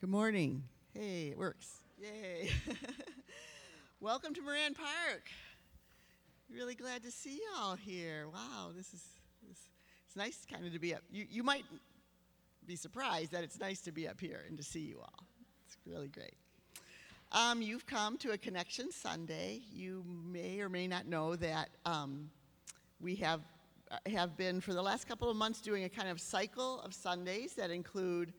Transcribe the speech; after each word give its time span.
Good 0.00 0.10
morning. 0.10 0.62
Hey, 0.94 1.30
it 1.32 1.36
works. 1.36 1.80
Yay. 2.00 2.50
Welcome 4.00 4.32
to 4.32 4.40
Moran 4.42 4.72
Park. 4.72 5.28
Really 6.54 6.76
glad 6.76 7.02
to 7.02 7.10
see 7.10 7.34
you 7.34 7.48
all 7.58 7.74
here. 7.74 8.28
Wow, 8.32 8.70
this 8.76 8.94
is 8.94 9.02
this, 9.48 9.58
it's 10.06 10.14
nice 10.14 10.46
kind 10.48 10.64
of 10.64 10.72
to 10.72 10.78
be 10.78 10.94
up. 10.94 11.02
You 11.10 11.26
you 11.28 11.42
might 11.42 11.64
be 12.64 12.76
surprised 12.76 13.32
that 13.32 13.42
it's 13.42 13.58
nice 13.58 13.80
to 13.80 13.90
be 13.90 14.06
up 14.06 14.20
here 14.20 14.44
and 14.46 14.56
to 14.56 14.62
see 14.62 14.82
you 14.82 15.00
all. 15.00 15.26
It's 15.66 15.76
really 15.84 16.06
great. 16.06 16.36
Um, 17.32 17.60
you've 17.60 17.84
come 17.84 18.16
to 18.18 18.30
a 18.30 18.38
Connection 18.38 18.92
Sunday. 18.92 19.62
You 19.72 20.04
may 20.06 20.60
or 20.60 20.68
may 20.68 20.86
not 20.86 21.08
know 21.08 21.34
that 21.34 21.70
um, 21.84 22.30
we 23.00 23.16
have 23.16 23.40
uh, 23.90 23.96
have 24.10 24.36
been 24.36 24.60
for 24.60 24.74
the 24.74 24.82
last 24.82 25.08
couple 25.08 25.28
of 25.28 25.36
months 25.36 25.60
doing 25.60 25.82
a 25.82 25.88
kind 25.88 26.08
of 26.08 26.20
cycle 26.20 26.80
of 26.82 26.94
Sundays 26.94 27.54
that 27.54 27.72
include 27.72 28.32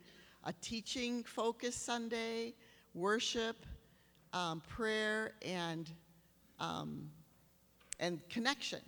a 0.43 0.53
teaching 0.61 1.23
focused 1.23 1.85
Sunday, 1.85 2.53
worship, 2.93 3.65
um, 4.33 4.61
prayer, 4.67 5.33
and 5.45 5.89
um, 6.59 7.09
and 7.99 8.21
connection. 8.29 8.79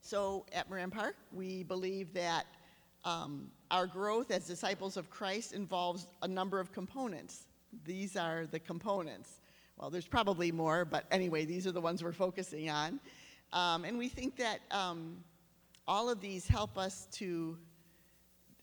So 0.00 0.46
at 0.52 0.68
Moran 0.68 0.90
Park, 0.90 1.16
we 1.32 1.62
believe 1.64 2.12
that 2.14 2.46
um, 3.04 3.50
our 3.70 3.86
growth 3.86 4.30
as 4.30 4.46
disciples 4.46 4.96
of 4.96 5.10
Christ 5.10 5.52
involves 5.52 6.06
a 6.22 6.28
number 6.28 6.60
of 6.60 6.72
components. 6.72 7.46
These 7.84 8.16
are 8.16 8.46
the 8.46 8.58
components. 8.58 9.40
Well, 9.76 9.90
there's 9.90 10.06
probably 10.06 10.50
more, 10.52 10.84
but 10.84 11.04
anyway, 11.10 11.44
these 11.44 11.66
are 11.66 11.72
the 11.72 11.80
ones 11.80 12.02
we're 12.02 12.12
focusing 12.12 12.70
on. 12.70 13.00
Um, 13.52 13.84
and 13.84 13.98
we 13.98 14.08
think 14.08 14.36
that 14.36 14.60
um, 14.70 15.18
all 15.86 16.08
of 16.08 16.20
these 16.20 16.48
help 16.48 16.78
us 16.78 17.06
to 17.12 17.56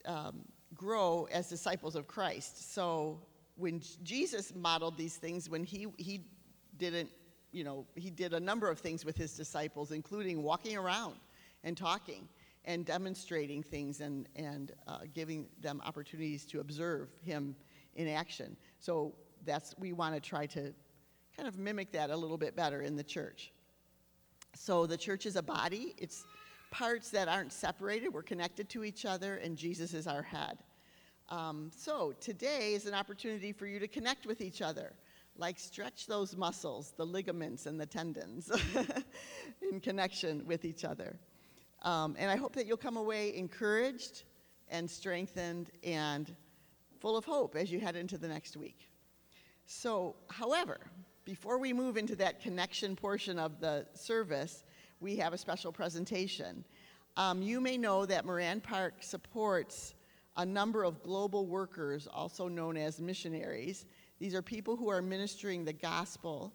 um, 0.05 0.41
grow 0.75 1.27
as 1.31 1.49
disciples 1.49 1.95
of 1.95 2.07
Christ. 2.07 2.73
So 2.73 3.19
when 3.55 3.81
Jesus 4.03 4.53
modeled 4.55 4.97
these 4.97 5.17
things, 5.17 5.49
when 5.49 5.63
he, 5.63 5.87
he 5.97 6.25
didn't, 6.77 7.09
you 7.51 7.63
know, 7.63 7.85
he 7.95 8.09
did 8.09 8.33
a 8.33 8.39
number 8.39 8.69
of 8.69 8.79
things 8.79 9.05
with 9.05 9.15
his 9.15 9.35
disciples, 9.35 9.91
including 9.91 10.41
walking 10.41 10.77
around 10.77 11.15
and 11.63 11.77
talking 11.77 12.27
and 12.65 12.85
demonstrating 12.85 13.61
things 13.61 14.01
and, 14.01 14.27
and 14.35 14.71
uh, 14.87 14.99
giving 15.13 15.47
them 15.61 15.81
opportunities 15.85 16.45
to 16.45 16.59
observe 16.61 17.09
him 17.21 17.55
in 17.95 18.07
action. 18.07 18.55
So 18.79 19.13
that's, 19.45 19.75
we 19.77 19.93
want 19.93 20.15
to 20.15 20.21
try 20.21 20.45
to 20.47 20.73
kind 21.35 21.47
of 21.47 21.57
mimic 21.57 21.91
that 21.91 22.09
a 22.09 22.15
little 22.15 22.37
bit 22.37 22.55
better 22.55 22.81
in 22.81 22.95
the 22.95 23.03
church. 23.03 23.51
So 24.55 24.85
the 24.85 24.97
church 24.97 25.25
is 25.25 25.35
a 25.35 25.41
body. 25.43 25.95
It's 25.97 26.25
parts 26.73 27.11
that 27.11 27.27
aren't 27.27 27.53
separated. 27.53 28.11
We're 28.11 28.23
connected 28.23 28.67
to 28.69 28.83
each 28.83 29.05
other, 29.05 29.35
and 29.35 29.55
Jesus 29.55 29.93
is 29.93 30.07
our 30.07 30.23
head. 30.23 30.57
Um, 31.29 31.69
so 31.75 32.15
today 32.19 32.73
is 32.73 32.87
an 32.87 32.95
opportunity 32.95 33.51
for 33.51 33.67
you 33.67 33.77
to 33.77 33.87
connect 33.87 34.25
with 34.25 34.41
each 34.41 34.59
other, 34.63 34.93
like 35.37 35.59
stretch 35.59 36.07
those 36.07 36.35
muscles, 36.35 36.91
the 36.97 37.05
ligaments 37.05 37.67
and 37.67 37.79
the 37.79 37.85
tendons, 37.85 38.51
in 39.71 39.79
connection 39.81 40.43
with 40.47 40.65
each 40.65 40.83
other. 40.83 41.15
Um, 41.83 42.15
and 42.17 42.31
I 42.31 42.37
hope 42.37 42.55
that 42.55 42.65
you'll 42.65 42.77
come 42.77 42.97
away 42.97 43.35
encouraged 43.35 44.23
and 44.69 44.89
strengthened 44.89 45.69
and 45.83 46.35
full 46.99 47.15
of 47.15 47.23
hope 47.23 47.55
as 47.55 47.71
you 47.71 47.79
head 47.79 47.95
into 47.95 48.17
the 48.17 48.27
next 48.27 48.57
week. 48.57 48.89
So, 49.67 50.15
however, 50.27 50.79
before 51.23 51.59
we 51.59 51.71
move 51.71 51.97
into 51.97 52.15
that 52.15 52.41
connection 52.41 52.95
portion 52.95 53.37
of 53.37 53.59
the 53.59 53.85
service, 53.93 54.63
we 55.03 55.17
have 55.17 55.33
a 55.33 55.37
special 55.37 55.73
presentation. 55.73 56.63
Um, 57.17 57.41
you 57.41 57.59
may 57.59 57.77
know 57.77 58.05
that 58.05 58.25
Moran 58.25 58.61
Park 58.61 58.95
supports 59.01 59.95
a 60.37 60.45
number 60.45 60.85
of 60.85 61.03
global 61.03 61.45
workers, 61.45 62.07
also 62.07 62.47
known 62.47 62.77
as 62.77 63.01
missionaries. 63.01 63.85
These 64.19 64.33
are 64.33 64.41
people 64.41 64.77
who 64.77 64.89
are 64.89 65.01
ministering 65.01 65.65
the 65.65 65.73
gospel 65.73 66.53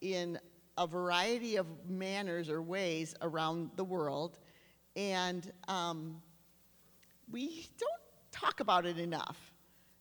in 0.00 0.40
a 0.76 0.88
variety 0.88 1.54
of 1.54 1.68
manners 1.88 2.50
or 2.50 2.60
ways 2.62 3.14
around 3.22 3.70
the 3.76 3.84
world. 3.84 4.40
And 4.96 5.52
um, 5.68 6.20
we 7.30 7.68
don't 7.78 8.32
talk 8.32 8.58
about 8.58 8.86
it 8.86 8.98
enough. 8.98 9.52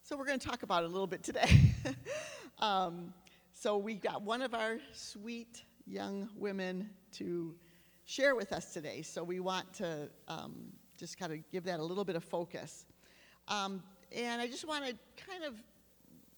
So 0.01 0.17
we're 0.17 0.25
going 0.25 0.39
to 0.39 0.47
talk 0.47 0.63
about 0.63 0.83
it 0.83 0.87
a 0.87 0.89
little 0.89 1.05
bit 1.05 1.21
today. 1.21 1.61
um, 2.59 3.13
so 3.53 3.77
we 3.77 3.93
got 3.93 4.23
one 4.23 4.41
of 4.41 4.55
our 4.55 4.79
sweet 4.93 5.63
young 5.85 6.27
women 6.35 6.89
to 7.11 7.53
share 8.05 8.35
with 8.35 8.51
us 8.51 8.73
today. 8.73 9.01
So 9.01 9.23
we 9.23 9.39
want 9.39 9.73
to 9.75 10.09
um, 10.27 10.53
just 10.97 11.17
kind 11.17 11.33
of 11.33 11.39
give 11.51 11.63
that 11.65 11.79
a 11.79 11.83
little 11.83 12.05
bit 12.05 12.15
of 12.15 12.23
focus. 12.23 12.85
Um, 13.47 13.83
and 14.15 14.41
I 14.41 14.47
just 14.47 14.67
want 14.67 14.85
to 14.85 14.95
kind 15.25 15.43
of 15.43 15.55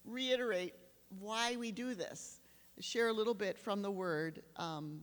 reiterate 0.04 0.74
why 1.20 1.56
we 1.56 1.72
do 1.72 1.94
this, 1.94 2.40
share 2.80 3.08
a 3.08 3.12
little 3.12 3.34
bit 3.34 3.58
from 3.58 3.82
the 3.82 3.90
Word 3.90 4.42
um, 4.56 5.02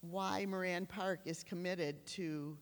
why 0.00 0.44
Moran 0.46 0.86
Park 0.86 1.20
is 1.24 1.42
committed 1.42 2.04
to 2.06 2.56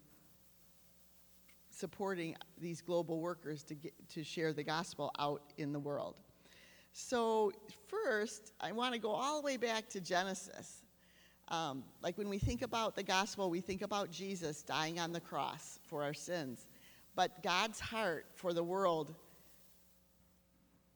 supporting 1.71 2.37
these 2.61 2.83
global 2.83 3.21
workers 3.21 3.62
to, 3.65 3.75
get, 3.75 3.93
to 4.11 4.22
share 4.22 4.53
the 4.53 4.62
gospel 4.62 5.11
out 5.19 5.53
in 5.57 5.72
the 5.72 5.78
world. 5.78 6.17
So, 6.93 7.53
first, 7.89 8.53
I 8.61 8.72
want 8.72 8.95
to 8.95 9.01
go 9.01 9.11
all 9.11 9.41
the 9.41 9.47
way 9.47 9.57
back 9.57 9.89
to 9.91 10.01
Genesis. 10.01 10.83
Um, 11.50 11.83
like 12.00 12.16
when 12.16 12.28
we 12.28 12.38
think 12.38 12.62
about 12.62 12.94
the 12.94 13.03
gospel, 13.03 13.50
we 13.50 13.61
think 13.61 13.83
about 13.83 14.11
Jesus 14.11 14.62
dying 14.62 15.00
on 15.00 15.12
the 15.12 15.21
cross 15.21 15.81
for 15.83 16.05
our 16.05 16.15
sins. 16.15 16.66
But 17.16 17.43
God's 17.43 17.81
heart 17.81 18.27
for 18.34 18.53
the 18.53 18.62
world 18.62 19.15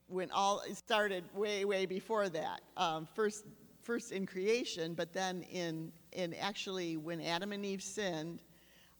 when 0.06 0.30
all 0.30 0.62
it 0.68 0.76
started 0.76 1.24
way, 1.34 1.64
way 1.64 1.86
before 1.86 2.28
that. 2.28 2.60
Um, 2.76 3.08
first, 3.14 3.44
first 3.82 4.12
in 4.12 4.26
creation, 4.26 4.94
but 4.94 5.12
then 5.12 5.42
in, 5.50 5.90
in 6.12 6.34
actually 6.34 6.96
when 6.96 7.20
Adam 7.20 7.52
and 7.52 7.64
Eve 7.64 7.82
sinned, 7.82 8.40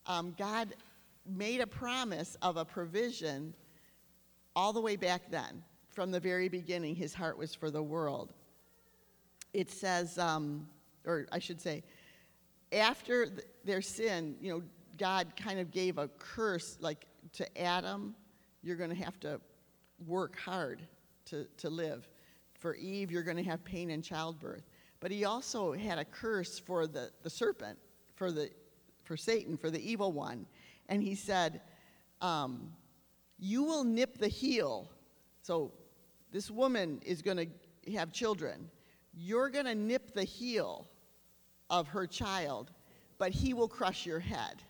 um, 0.07 0.35
God 0.37 0.75
made 1.25 1.61
a 1.61 1.67
promise 1.67 2.35
of 2.41 2.57
a 2.57 2.65
provision 2.65 3.53
all 4.55 4.73
the 4.73 4.81
way 4.81 4.95
back 4.95 5.31
then. 5.31 5.63
From 5.89 6.11
the 6.11 6.19
very 6.19 6.49
beginning, 6.49 6.95
his 6.95 7.13
heart 7.13 7.37
was 7.37 7.55
for 7.55 7.71
the 7.71 7.81
world. 7.81 8.33
It 9.53 9.71
says, 9.71 10.17
um, 10.17 10.67
or 11.05 11.27
I 11.31 11.39
should 11.39 11.61
say, 11.61 11.83
after 12.71 13.27
th- 13.27 13.47
their 13.63 13.81
sin, 13.81 14.35
you 14.41 14.51
know, 14.51 14.63
God 14.97 15.33
kind 15.35 15.59
of 15.59 15.71
gave 15.71 15.97
a 15.97 16.07
curse, 16.07 16.77
like 16.79 17.05
to 17.33 17.61
Adam, 17.61 18.15
you're 18.63 18.75
going 18.75 18.89
to 18.89 19.03
have 19.03 19.19
to 19.21 19.39
work 20.05 20.37
hard 20.37 20.81
to, 21.25 21.45
to 21.57 21.69
live. 21.69 22.07
For 22.59 22.75
Eve, 22.75 23.11
you're 23.11 23.23
going 23.23 23.37
to 23.37 23.43
have 23.43 23.63
pain 23.63 23.89
in 23.89 24.01
childbirth. 24.01 24.63
But 24.99 25.11
he 25.11 25.25
also 25.25 25.73
had 25.73 25.99
a 25.99 26.05
curse 26.05 26.57
for 26.57 26.87
the, 26.87 27.11
the 27.21 27.29
serpent, 27.29 27.77
for, 28.15 28.31
the, 28.31 28.49
for 29.03 29.17
Satan, 29.17 29.57
for 29.57 29.69
the 29.69 29.79
evil 29.79 30.11
one. 30.11 30.45
And 30.87 31.03
he 31.03 31.15
said, 31.15 31.61
um, 32.21 32.71
You 33.37 33.63
will 33.63 33.83
nip 33.83 34.17
the 34.17 34.27
heel. 34.27 34.89
So 35.41 35.71
this 36.31 36.49
woman 36.49 37.01
is 37.05 37.21
going 37.21 37.37
to 37.37 37.91
have 37.91 38.11
children. 38.11 38.69
You're 39.13 39.49
going 39.49 39.65
to 39.65 39.75
nip 39.75 40.13
the 40.13 40.23
heel 40.23 40.87
of 41.69 41.87
her 41.89 42.07
child, 42.07 42.71
but 43.17 43.31
he 43.31 43.53
will 43.53 43.67
crush 43.67 44.05
your 44.05 44.19
head. 44.19 44.61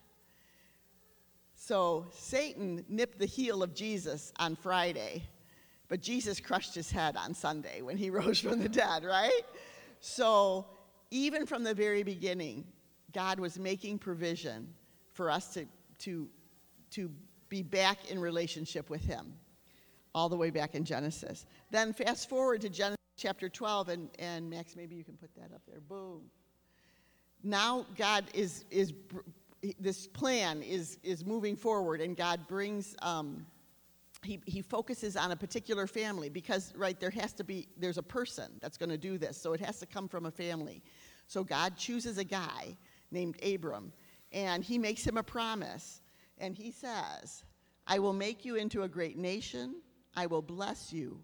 So 1.55 2.05
Satan 2.11 2.85
nipped 2.89 3.17
the 3.17 3.25
heel 3.25 3.63
of 3.63 3.73
Jesus 3.73 4.31
on 4.37 4.55
Friday, 4.55 5.23
but 5.87 6.01
Jesus 6.01 6.39
crushed 6.39 6.75
his 6.75 6.91
head 6.91 7.15
on 7.15 7.33
Sunday 7.33 7.81
when 7.81 7.97
he 7.97 8.09
rose 8.11 8.39
from 8.39 8.59
the 8.59 8.69
dead, 8.69 9.03
right? 9.03 9.41
So 9.99 10.65
even 11.11 11.45
from 11.45 11.63
the 11.63 11.73
very 11.73 12.03
beginning, 12.03 12.65
God 13.13 13.39
was 13.39 13.57
making 13.57 13.99
provision 13.99 14.67
for 15.13 15.31
us 15.31 15.53
to, 15.53 15.65
to, 15.99 16.27
to 16.91 17.09
be 17.49 17.63
back 17.63 18.11
in 18.11 18.19
relationship 18.19 18.89
with 18.89 19.03
him, 19.03 19.33
all 20.13 20.29
the 20.29 20.37
way 20.37 20.49
back 20.49 20.75
in 20.75 20.83
Genesis. 20.83 21.45
Then 21.71 21.93
fast 21.93 22.29
forward 22.29 22.61
to 22.61 22.69
Genesis 22.69 22.97
chapter 23.17 23.47
12, 23.47 23.89
and, 23.89 24.09
and 24.19 24.49
Max, 24.49 24.75
maybe 24.75 24.95
you 24.95 25.03
can 25.03 25.15
put 25.15 25.33
that 25.35 25.53
up 25.53 25.61
there. 25.67 25.79
Boom. 25.79 26.23
Now 27.45 27.85
God 27.95 28.25
is, 28.33 28.65
is 28.71 28.91
this 29.79 30.07
plan 30.07 30.63
is, 30.63 30.97
is 31.03 31.23
moving 31.23 31.55
forward, 31.55 32.01
and 32.01 32.17
God 32.17 32.47
brings, 32.47 32.95
um, 33.03 33.45
he, 34.23 34.41
he 34.47 34.63
focuses 34.63 35.15
on 35.15 35.31
a 35.31 35.35
particular 35.35 35.85
family 35.85 36.27
because, 36.27 36.73
right, 36.75 36.99
there 36.99 37.11
has 37.11 37.33
to 37.33 37.43
be, 37.43 37.67
there's 37.77 37.99
a 37.99 38.03
person 38.03 38.51
that's 38.61 38.77
going 38.77 38.89
to 38.89 38.97
do 38.97 39.19
this, 39.19 39.39
so 39.39 39.53
it 39.53 39.61
has 39.61 39.79
to 39.79 39.85
come 39.85 40.07
from 40.07 40.25
a 40.25 40.31
family. 40.31 40.81
So 41.27 41.43
God 41.43 41.77
chooses 41.77 42.17
a 42.17 42.23
guy 42.23 42.75
named 43.11 43.37
Abram, 43.43 43.93
and 44.31 44.63
he 44.63 44.79
makes 44.79 45.05
him 45.05 45.17
a 45.17 45.23
promise, 45.23 46.01
and 46.39 46.57
he 46.57 46.71
says, 46.71 47.43
I 47.85 47.99
will 47.99 48.13
make 48.13 48.43
you 48.43 48.55
into 48.55 48.83
a 48.83 48.89
great 48.89 49.19
nation, 49.19 49.75
I 50.15 50.25
will 50.25 50.41
bless 50.41 50.91
you, 50.91 51.19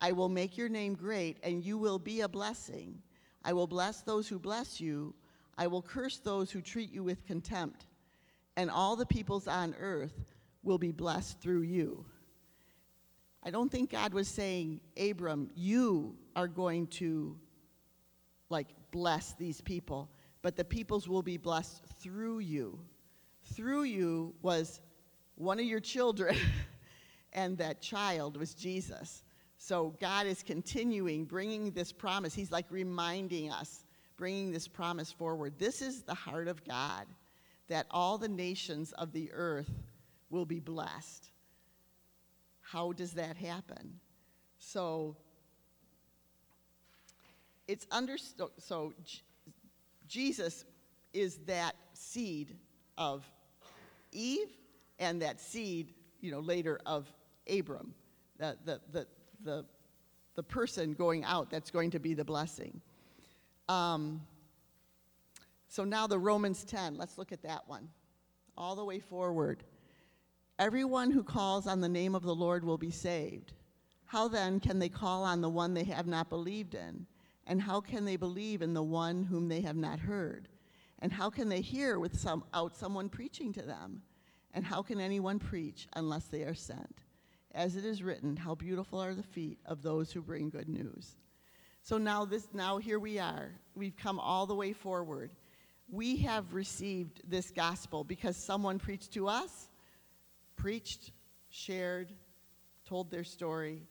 I 0.00 0.12
will 0.12 0.30
make 0.30 0.56
your 0.56 0.70
name 0.70 0.94
great, 0.94 1.36
and 1.42 1.62
you 1.62 1.76
will 1.76 1.98
be 1.98 2.22
a 2.22 2.28
blessing. 2.28 3.02
I 3.44 3.52
will 3.52 3.66
bless 3.66 4.00
those 4.00 4.26
who 4.26 4.38
bless 4.38 4.80
you 4.80 5.14
I 5.58 5.66
will 5.66 5.82
curse 5.82 6.18
those 6.18 6.50
who 6.50 6.60
treat 6.60 6.92
you 6.92 7.02
with 7.02 7.26
contempt, 7.26 7.86
and 8.56 8.70
all 8.70 8.96
the 8.96 9.06
peoples 9.06 9.48
on 9.48 9.74
earth 9.80 10.34
will 10.62 10.78
be 10.78 10.92
blessed 10.92 11.40
through 11.40 11.62
you. 11.62 12.04
I 13.42 13.50
don't 13.50 13.70
think 13.70 13.90
God 13.90 14.12
was 14.12 14.26
saying, 14.26 14.80
Abram, 14.98 15.50
you 15.54 16.16
are 16.34 16.48
going 16.48 16.88
to 16.88 17.38
like 18.50 18.68
bless 18.90 19.34
these 19.34 19.60
people, 19.60 20.10
but 20.42 20.56
the 20.56 20.64
peoples 20.64 21.08
will 21.08 21.22
be 21.22 21.36
blessed 21.36 21.84
through 22.00 22.40
you. 22.40 22.78
Through 23.54 23.84
you 23.84 24.34
was 24.42 24.80
one 25.36 25.60
of 25.60 25.64
your 25.64 25.80
children, 25.80 26.36
and 27.32 27.56
that 27.58 27.80
child 27.80 28.36
was 28.36 28.52
Jesus. 28.52 29.22
So 29.58 29.94
God 30.00 30.26
is 30.26 30.42
continuing 30.42 31.24
bringing 31.24 31.70
this 31.70 31.92
promise. 31.92 32.34
He's 32.34 32.52
like 32.52 32.66
reminding 32.70 33.50
us, 33.50 33.84
bringing 34.16 34.52
this 34.52 34.68
promise 34.68 35.12
forward. 35.12 35.54
This 35.58 35.82
is 35.82 36.02
the 36.02 36.14
heart 36.14 36.48
of 36.48 36.64
God, 36.64 37.06
that 37.68 37.86
all 37.90 38.18
the 38.18 38.28
nations 38.28 38.92
of 38.92 39.12
the 39.12 39.30
earth 39.32 39.70
will 40.30 40.46
be 40.46 40.60
blessed. 40.60 41.30
How 42.60 42.92
does 42.92 43.12
that 43.12 43.36
happen? 43.36 44.00
So 44.58 45.16
it's 47.68 47.86
understood. 47.90 48.50
So 48.58 48.92
J- 49.04 49.20
Jesus 50.08 50.64
is 51.12 51.38
that 51.46 51.74
seed 51.92 52.56
of 52.98 53.28
Eve 54.12 54.48
and 54.98 55.22
that 55.22 55.40
seed, 55.40 55.94
you 56.20 56.30
know, 56.30 56.40
later 56.40 56.80
of 56.86 57.06
Abram, 57.48 57.94
the, 58.38 58.56
the, 58.64 58.80
the, 58.92 59.06
the, 59.44 59.64
the 60.34 60.42
person 60.42 60.94
going 60.94 61.24
out 61.24 61.50
that's 61.50 61.70
going 61.70 61.90
to 61.90 61.98
be 61.98 62.14
the 62.14 62.24
blessing. 62.24 62.80
Um, 63.68 64.20
so 65.68 65.84
now 65.84 66.06
the 66.06 66.18
Romans 66.18 66.64
10, 66.64 66.96
let's 66.96 67.18
look 67.18 67.32
at 67.32 67.42
that 67.42 67.68
one. 67.68 67.88
All 68.56 68.76
the 68.76 68.84
way 68.84 68.98
forward. 68.98 69.64
Everyone 70.58 71.10
who 71.10 71.22
calls 71.22 71.66
on 71.66 71.80
the 71.80 71.88
name 71.88 72.14
of 72.14 72.22
the 72.22 72.34
Lord 72.34 72.64
will 72.64 72.78
be 72.78 72.90
saved. 72.90 73.52
How 74.06 74.28
then 74.28 74.60
can 74.60 74.78
they 74.78 74.88
call 74.88 75.24
on 75.24 75.40
the 75.40 75.48
one 75.48 75.74
they 75.74 75.84
have 75.84 76.06
not 76.06 76.30
believed 76.30 76.74
in? 76.74 77.06
And 77.46 77.60
how 77.60 77.80
can 77.80 78.04
they 78.04 78.16
believe 78.16 78.62
in 78.62 78.72
the 78.72 78.82
one 78.82 79.22
whom 79.24 79.48
they 79.48 79.60
have 79.60 79.76
not 79.76 80.00
heard? 80.00 80.48
And 81.00 81.12
how 81.12 81.28
can 81.28 81.48
they 81.48 81.60
hear 81.60 81.98
without 81.98 82.76
someone 82.76 83.08
preaching 83.08 83.52
to 83.52 83.62
them? 83.62 84.02
And 84.54 84.64
how 84.64 84.82
can 84.82 85.00
anyone 85.00 85.38
preach 85.38 85.88
unless 85.94 86.24
they 86.24 86.42
are 86.44 86.54
sent? 86.54 87.02
As 87.52 87.76
it 87.76 87.84
is 87.84 88.02
written, 88.02 88.36
how 88.36 88.54
beautiful 88.54 88.98
are 88.98 89.14
the 89.14 89.22
feet 89.22 89.58
of 89.66 89.82
those 89.82 90.10
who 90.12 90.22
bring 90.22 90.48
good 90.48 90.68
news. 90.68 91.16
So 91.86 91.98
now 91.98 92.24
this 92.24 92.48
now 92.52 92.78
here 92.78 92.98
we 92.98 93.20
are. 93.20 93.52
We've 93.76 93.96
come 93.96 94.18
all 94.18 94.44
the 94.44 94.56
way 94.56 94.72
forward. 94.72 95.30
We 95.88 96.16
have 96.16 96.52
received 96.52 97.22
this 97.30 97.52
gospel 97.52 98.02
because 98.02 98.36
someone 98.36 98.80
preached 98.80 99.12
to 99.12 99.28
us, 99.28 99.68
preached, 100.56 101.12
shared, 101.48 102.12
told 102.88 103.08
their 103.08 103.22
story, 103.22 103.82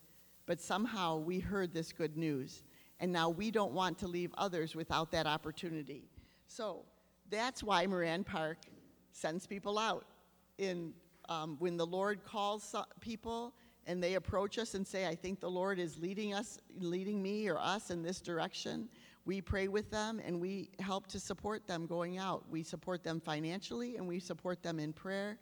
but 0.46 0.60
somehow 0.60 1.20
we 1.20 1.40
heard 1.40 1.74
this 1.74 1.94
good 1.94 2.18
news. 2.18 2.64
And 3.00 3.14
now 3.14 3.30
we 3.30 3.50
don't 3.50 3.72
want 3.72 3.98
to 4.00 4.08
leave 4.10 4.34
others 4.38 4.76
without 4.76 5.10
that 5.12 5.26
opportunity. 5.26 6.10
So 6.48 6.84
that's 7.30 7.64
why 7.64 7.86
Moran 7.86 8.26
Park 8.26 8.58
sends 9.14 9.48
people 9.48 9.80
out. 9.80 10.04
In, 10.58 10.92
um, 11.30 11.56
when 11.60 11.78
the 11.78 11.86
Lord 11.86 12.26
calls 12.26 12.76
people 13.00 13.54
and 13.88 14.02
they 14.02 14.16
approach 14.16 14.58
us 14.58 14.74
and 14.74 14.86
say, 14.86 15.08
I 15.08 15.16
think 15.16 15.40
the 15.40 15.50
Lord 15.50 15.80
is 15.80 15.98
leading 15.98 16.34
us, 16.34 16.60
leading 16.80 17.22
me 17.22 17.48
or 17.48 17.60
us 17.60 17.92
in 17.92 18.02
this 18.02 18.20
direction, 18.20 18.90
we 19.26 19.42
pray 19.42 19.68
with 19.68 19.90
them 19.90 20.22
and 20.24 20.40
we 20.40 20.70
help 20.80 21.08
to 21.08 21.20
support 21.20 21.68
them 21.68 21.88
going 21.88 22.18
out. 22.18 22.44
We 22.50 22.64
support 22.64 23.04
them 23.04 23.20
financially 23.20 23.98
and 23.98 24.08
we 24.08 24.20
support 24.20 24.62
them 24.62 24.80
in 24.80 24.94
prayer. 24.94 25.40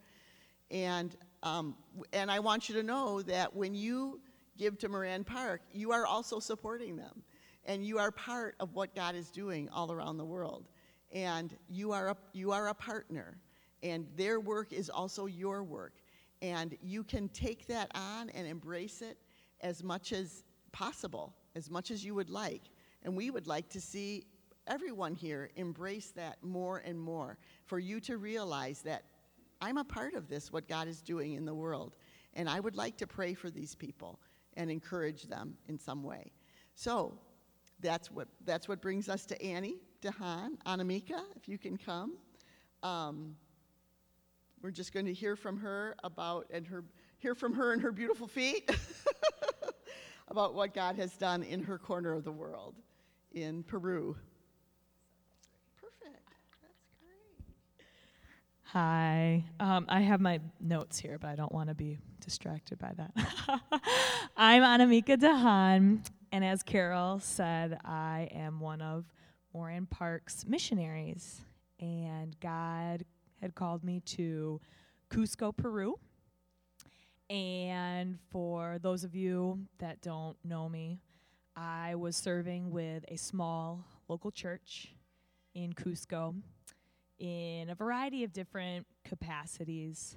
And, 0.72 1.16
um, 1.44 1.76
and 2.14 2.32
I 2.32 2.40
want 2.40 2.70
you 2.70 2.76
to 2.76 2.84
know 2.84 3.22
that 3.24 3.54
when 3.54 3.76
you 3.76 4.22
give 4.58 4.78
to 4.80 4.90
Moran 4.90 5.24
Park, 5.24 5.62
you 5.74 5.92
are 5.92 6.06
also 6.06 6.40
supporting 6.40 6.96
them. 6.96 7.24
And 7.66 7.86
you 7.86 7.98
are 7.98 8.12
part 8.12 8.56
of 8.60 8.74
what 8.74 8.94
God 8.94 9.16
is 9.16 9.30
doing 9.32 9.70
all 9.70 9.92
around 9.92 10.18
the 10.18 10.26
world. 10.26 10.68
And 11.14 11.56
you 11.70 11.92
are 11.92 12.10
a, 12.10 12.18
you 12.34 12.52
are 12.52 12.70
a 12.70 12.74
partner. 12.74 13.38
And 13.84 14.08
their 14.16 14.40
work 14.40 14.74
is 14.74 14.90
also 14.90 15.28
your 15.28 15.64
work. 15.64 15.94
And 16.44 16.78
you 16.82 17.06
can 17.06 17.30
take 17.30 17.68
that 17.68 17.90
on 17.96 18.30
and 18.32 18.46
embrace 18.46 19.02
it 19.02 19.18
as 19.62 19.82
much 19.82 20.12
as 20.12 20.44
possible, 20.74 21.34
as 21.56 21.72
much 21.72 21.90
as 21.90 22.04
you 22.04 22.14
would 22.16 22.30
like. 22.30 22.64
And 23.04 23.16
we 23.16 23.32
would 23.32 23.48
like 23.48 23.70
to 23.70 23.80
see 23.80 24.26
everyone 24.68 25.16
here 25.16 25.50
embrace 25.56 26.12
that 26.12 26.38
more 26.44 26.84
and 26.86 27.00
more 27.00 27.38
for 27.66 27.80
you 27.80 28.02
to 28.02 28.18
realize 28.18 28.82
that 28.82 29.06
I'm 29.62 29.78
a 29.78 29.86
part 29.86 30.16
of 30.16 30.28
this, 30.28 30.52
what 30.52 30.68
God 30.68 30.90
is 30.90 31.02
doing 31.02 31.34
in 31.34 31.46
the 31.46 31.54
world. 31.54 31.96
And 32.34 32.50
I 32.50 32.60
would 32.60 32.76
like 32.76 32.98
to 32.98 33.08
pray 33.08 33.34
for 33.34 33.50
these 33.50 33.74
people 33.74 34.20
and 34.58 34.70
encourage 34.70 35.24
them 35.24 35.56
in 35.70 35.80
some 35.80 36.04
way. 36.04 36.34
So 36.76 37.18
that's 37.80 38.12
what, 38.12 38.28
that's 38.44 38.68
what 38.68 38.82
brings 38.82 39.08
us 39.08 39.26
to 39.28 39.42
Annie 39.42 39.78
DeHaan. 40.02 40.58
Anamika, 40.66 41.22
if 41.38 41.48
you 41.48 41.58
can 41.58 41.78
come. 41.78 42.18
Um, 42.82 43.38
we're 44.64 44.72
just 44.72 44.94
going 44.94 45.06
to 45.06 45.14
hear 45.14 45.36
from 45.36 45.58
her 45.58 45.96
about, 46.04 46.48
and 46.50 46.66
her, 46.66 46.86
hear 47.18 47.36
from 47.36 47.54
her 47.54 47.74
and 47.74 47.82
her 47.82 47.92
beautiful 47.92 48.28
feet 48.28 48.72
about 50.30 50.56
what 50.56 50.74
God 50.74 50.96
has 50.96 51.12
done 51.18 51.44
in 51.44 51.62
her 51.64 51.78
corner 51.78 52.14
of 52.14 52.24
the 52.24 52.32
world 52.32 52.74
in 53.34 53.64
Peru. 53.64 54.16
Perfect. 55.82 56.24
That's 56.62 56.86
great. 57.02 57.46
Hi. 58.64 59.44
Um, 59.60 59.86
I 59.90 60.00
have 60.00 60.22
my 60.22 60.40
notes 60.62 60.98
here, 60.98 61.18
but 61.20 61.28
I 61.28 61.36
don't 61.36 61.52
want 61.52 61.68
to 61.68 61.76
be 61.76 62.00
distracted 62.22 62.80
by 62.80 62.94
that. 62.96 63.12
I'm 64.38 64.64
Anamika 64.64 65.18
DeHaan, 65.18 66.06
and 66.32 66.46
as 66.46 66.64
Carol 66.64 67.20
said, 67.20 67.80
I 67.84 68.30
am 68.34 68.62
one 68.62 68.82
of 68.82 69.04
Moran 69.54 69.88
Park's 69.88 70.46
missionaries. 70.48 71.42
And 71.82 72.40
God 72.40 73.04
had 73.44 73.56
called 73.56 73.84
me 73.84 74.00
to 74.00 74.62
Cusco, 75.12 75.56
Peru. 75.56 76.00
And 77.30 78.18
for 78.32 78.80
those 78.82 79.04
of 79.04 79.16
you 79.16 79.60
that 79.80 80.02
don't 80.02 80.38
know 80.46 80.70
me, 80.70 81.02
I 81.56 81.96
was 81.96 82.16
serving 82.16 82.72
with 82.72 83.04
a 83.10 83.18
small 83.18 83.86
local 84.08 84.32
church 84.32 84.94
in 85.54 85.74
Cusco 85.74 86.36
in 87.20 87.70
a 87.70 87.76
variety 87.76 88.24
of 88.24 88.32
different 88.32 88.88
capacities. 89.04 90.16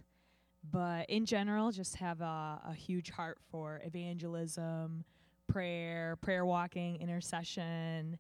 But 0.70 1.11
in 1.11 1.26
general, 1.26 1.73
just 1.73 1.96
have 1.96 2.20
a, 2.20 2.61
a 2.69 2.75
huge 2.75 3.11
heart 3.11 3.38
for 3.50 3.81
evangelism, 3.84 5.05
prayer, 5.49 6.17
prayer 6.20 6.47
walking, 6.47 7.00
intercession. 7.00 8.18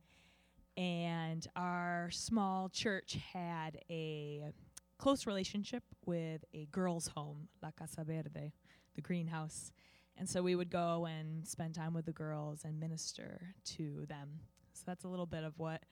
And 0.76 1.46
our 1.54 2.08
small 2.10 2.68
church 2.68 3.18
had 3.32 3.78
a 3.88 4.52
close 4.98 5.26
relationship 5.26 5.82
with 6.04 6.44
a 6.54 6.66
girls' 6.66 7.08
home, 7.08 7.48
La 7.62 7.70
Casa 7.70 8.04
Verde, 8.04 8.52
the 8.94 9.00
greenhouse. 9.02 9.72
And 10.16 10.28
so 10.28 10.42
we 10.42 10.54
would 10.54 10.70
go 10.70 11.06
and 11.06 11.46
spend 11.46 11.74
time 11.74 11.92
with 11.92 12.06
the 12.06 12.12
girls 12.12 12.64
and 12.64 12.80
minister 12.80 13.54
to 13.76 14.06
them. 14.08 14.40
So 14.72 14.84
that's 14.86 15.04
a 15.04 15.08
little 15.08 15.26
bit 15.26 15.44
of 15.44 15.58
what 15.58 15.82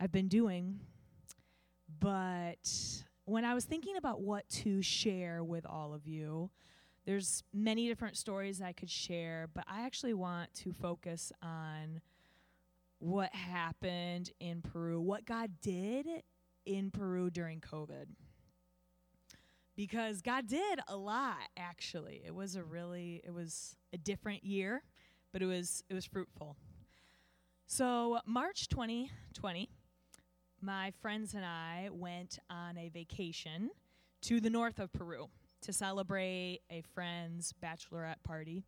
I've 0.00 0.12
been 0.12 0.28
doing. 0.28 0.80
But 2.00 2.68
when 3.24 3.44
I 3.44 3.54
was 3.54 3.64
thinking 3.64 3.96
about 3.96 4.20
what 4.20 4.48
to 4.48 4.82
share 4.82 5.44
with 5.44 5.64
all 5.66 5.94
of 5.94 6.06
you, 6.06 6.50
there's 7.04 7.42
many 7.52 7.88
different 7.88 8.16
stories 8.16 8.60
I 8.62 8.72
could 8.72 8.90
share, 8.90 9.48
but 9.52 9.64
I 9.68 9.82
actually 9.82 10.14
want 10.14 10.54
to 10.54 10.72
focus 10.72 11.32
on 11.42 12.00
what 12.98 13.34
happened 13.34 14.30
in 14.38 14.62
Peru, 14.62 15.00
what 15.00 15.24
God 15.24 15.50
did 15.60 16.06
in 16.64 16.90
Peru 16.90 17.30
during 17.30 17.60
COVID. 17.60 18.06
Because 19.74 20.20
God 20.20 20.46
did 20.46 20.80
a 20.88 20.96
lot 20.96 21.48
actually. 21.56 22.22
It 22.26 22.34
was 22.34 22.56
a 22.56 22.62
really 22.62 23.22
it 23.24 23.32
was 23.32 23.76
a 23.92 23.98
different 23.98 24.44
year, 24.44 24.82
but 25.32 25.42
it 25.42 25.46
was 25.46 25.82
it 25.88 25.94
was 25.94 26.04
fruitful. 26.04 26.56
So, 27.66 28.18
March 28.26 28.68
2020, 28.68 29.70
my 30.60 30.92
friends 31.00 31.32
and 31.32 31.42
I 31.44 31.88
went 31.90 32.38
on 32.50 32.76
a 32.76 32.90
vacation 32.90 33.70
to 34.22 34.40
the 34.40 34.50
north 34.50 34.78
of 34.78 34.92
Peru 34.92 35.28
to 35.62 35.72
celebrate 35.72 36.60
a 36.70 36.82
friend's 36.94 37.54
bachelorette 37.64 38.22
party. 38.24 38.62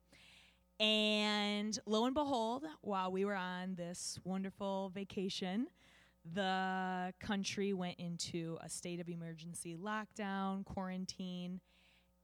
And 0.81 1.79
lo 1.87 2.07
and 2.07 2.15
behold, 2.15 2.65
while 2.81 3.13
we 3.13 3.27
were 3.27 3.35
on 3.35 3.75
this 3.75 4.19
wonderful 4.25 4.91
vacation, 4.95 5.67
the 6.33 7.12
country 7.21 7.73
went 7.73 7.99
into 7.99 8.59
a 8.62 8.69
state 8.69 9.00
of 9.00 9.09
emergency 9.09 9.76
lockdown, 9.76 10.64
quarantine, 10.64 11.61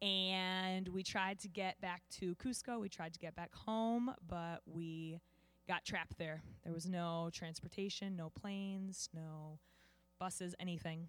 and 0.01 0.89
we 0.89 1.03
tried 1.03 1.39
to 1.41 1.49
get 1.49 1.81
back 1.81 2.03
to 2.19 2.35
Cusco. 2.37 2.81
We 2.81 2.89
tried 2.89 3.13
to 3.13 3.19
get 3.19 3.37
back 3.37 3.55
home, 3.55 4.15
but 4.27 4.61
we 4.65 5.21
got 5.69 5.85
trapped 5.85 6.17
there. 6.19 6.43
There 6.65 6.73
was 6.73 6.89
no 6.89 7.31
transportation, 7.33 8.17
no 8.17 8.31
planes, 8.31 9.09
no 9.15 9.59
buses, 10.19 10.55
anything. 10.59 11.09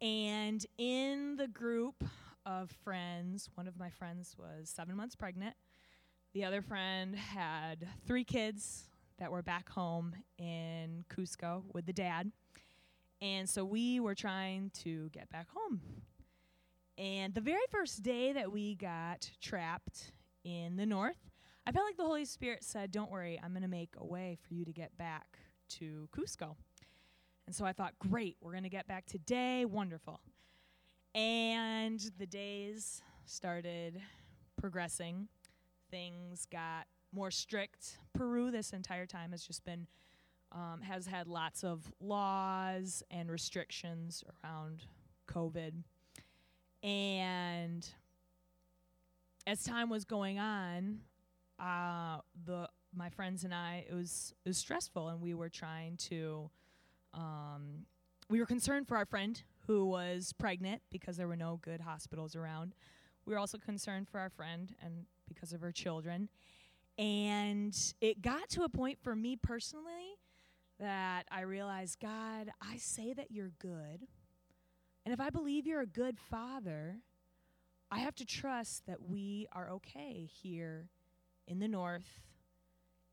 And 0.00 0.64
in 0.78 1.36
the 1.36 1.46
group 1.46 2.02
of 2.44 2.72
friends, 2.82 3.48
one 3.54 3.68
of 3.68 3.78
my 3.78 3.90
friends 3.90 4.34
was 4.36 4.68
seven 4.68 4.96
months 4.96 5.14
pregnant. 5.14 5.54
The 6.34 6.44
other 6.44 6.62
friend 6.62 7.14
had 7.14 7.86
three 8.06 8.24
kids 8.24 8.88
that 9.22 9.30
were 9.30 9.40
back 9.40 9.68
home 9.68 10.16
in 10.36 11.04
Cusco 11.08 11.62
with 11.72 11.86
the 11.86 11.92
dad. 11.92 12.32
And 13.20 13.48
so 13.48 13.64
we 13.64 14.00
were 14.00 14.16
trying 14.16 14.72
to 14.82 15.10
get 15.10 15.30
back 15.30 15.46
home. 15.54 15.80
And 16.98 17.32
the 17.32 17.40
very 17.40 17.62
first 17.70 18.02
day 18.02 18.32
that 18.32 18.50
we 18.50 18.74
got 18.74 19.30
trapped 19.40 20.10
in 20.42 20.74
the 20.74 20.84
north, 20.84 21.30
I 21.64 21.70
felt 21.70 21.86
like 21.86 21.96
the 21.96 22.02
Holy 22.02 22.24
Spirit 22.24 22.64
said, 22.64 22.90
Don't 22.90 23.12
worry, 23.12 23.40
I'm 23.40 23.52
going 23.52 23.62
to 23.62 23.68
make 23.68 23.94
a 23.96 24.04
way 24.04 24.38
for 24.42 24.54
you 24.54 24.64
to 24.64 24.72
get 24.72 24.98
back 24.98 25.38
to 25.78 26.08
Cusco. 26.10 26.56
And 27.46 27.54
so 27.54 27.64
I 27.64 27.72
thought, 27.72 27.92
Great, 28.00 28.38
we're 28.40 28.50
going 28.50 28.64
to 28.64 28.68
get 28.68 28.88
back 28.88 29.06
today. 29.06 29.64
Wonderful. 29.64 30.18
And 31.14 32.00
the 32.18 32.26
days 32.26 33.00
started 33.24 34.00
progressing. 34.56 35.28
Things 35.92 36.44
got 36.50 36.88
more 37.12 37.30
strict. 37.30 37.98
Peru, 38.14 38.50
this 38.50 38.72
entire 38.72 39.06
time, 39.06 39.32
has 39.32 39.44
just 39.44 39.64
been, 39.64 39.86
um, 40.52 40.80
has 40.82 41.06
had 41.06 41.26
lots 41.26 41.64
of 41.64 41.92
laws 42.00 43.02
and 43.10 43.30
restrictions 43.30 44.24
around 44.44 44.86
COVID. 45.28 45.72
And 46.82 47.88
as 49.46 49.62
time 49.62 49.88
was 49.88 50.04
going 50.04 50.38
on, 50.38 51.00
uh, 51.58 52.18
the 52.44 52.68
my 52.94 53.08
friends 53.08 53.44
and 53.44 53.54
I, 53.54 53.86
it 53.88 53.94
was 53.94 54.34
it 54.44 54.48
was 54.48 54.58
stressful, 54.58 55.08
and 55.08 55.20
we 55.20 55.34
were 55.34 55.48
trying 55.48 55.96
to, 56.08 56.50
um, 57.14 57.86
we 58.28 58.38
were 58.38 58.46
concerned 58.46 58.86
for 58.86 58.96
our 58.96 59.06
friend 59.06 59.40
who 59.66 59.86
was 59.86 60.32
pregnant 60.38 60.82
because 60.90 61.16
there 61.16 61.28
were 61.28 61.36
no 61.36 61.58
good 61.62 61.80
hospitals 61.80 62.36
around. 62.36 62.74
We 63.24 63.32
were 63.32 63.38
also 63.38 63.58
concerned 63.58 64.08
for 64.08 64.18
our 64.18 64.30
friend 64.30 64.74
and 64.84 65.06
because 65.28 65.52
of 65.52 65.60
her 65.60 65.72
children, 65.72 66.28
and 67.02 67.76
it 68.00 68.22
got 68.22 68.48
to 68.50 68.62
a 68.62 68.68
point 68.68 68.96
for 69.02 69.16
me 69.16 69.34
personally 69.34 70.20
that 70.78 71.26
I 71.32 71.40
realized, 71.40 71.98
God, 72.00 72.52
I 72.60 72.76
say 72.76 73.12
that 73.12 73.32
you're 73.32 73.50
good, 73.58 74.06
and 75.04 75.12
if 75.12 75.18
I 75.18 75.28
believe 75.30 75.66
you're 75.66 75.80
a 75.80 75.86
good 75.86 76.16
father, 76.30 76.98
I 77.90 77.98
have 77.98 78.14
to 78.16 78.24
trust 78.24 78.86
that 78.86 79.02
we 79.02 79.48
are 79.52 79.68
okay 79.70 80.28
here 80.42 80.90
in 81.48 81.58
the 81.58 81.66
north 81.66 82.20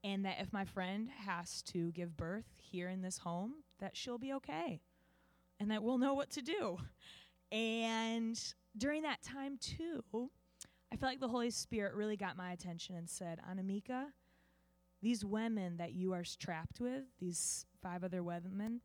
and 0.04 0.24
that 0.24 0.38
if 0.40 0.54
my 0.54 0.66
friend 0.66 1.10
has 1.26 1.64
to 1.64 1.92
give 1.92 2.16
birth 2.16 2.46
here 2.62 2.90
in 2.90 3.02
this 3.02 3.18
home 3.18 3.56
that 3.80 3.98
she'll 3.98 4.20
be 4.20 4.34
okay 4.34 4.82
and 5.60 5.72
that 5.72 5.82
we'll 5.82 5.98
know 5.98 6.14
what 6.14 6.30
to 6.32 6.42
do. 6.42 6.78
And 7.52 8.40
during 8.78 9.02
that 9.02 9.24
time 9.24 9.58
too 9.60 10.30
felt 11.00 11.12
like 11.12 11.20
the 11.20 11.28
holy 11.28 11.50
spirit 11.50 11.94
really 11.94 12.18
got 12.18 12.38
my 12.38 12.52
attention 12.52 12.96
and 12.96 13.10
said 13.10 13.40
anamika 13.50 14.06
these 15.02 15.24
women 15.24 15.78
that 15.78 15.94
you 15.94 16.14
are 16.14 16.24
trapped 16.40 16.80
with 16.80 17.04
these 17.20 17.66
five 17.82 18.04
other 18.04 18.22
women 18.22 18.82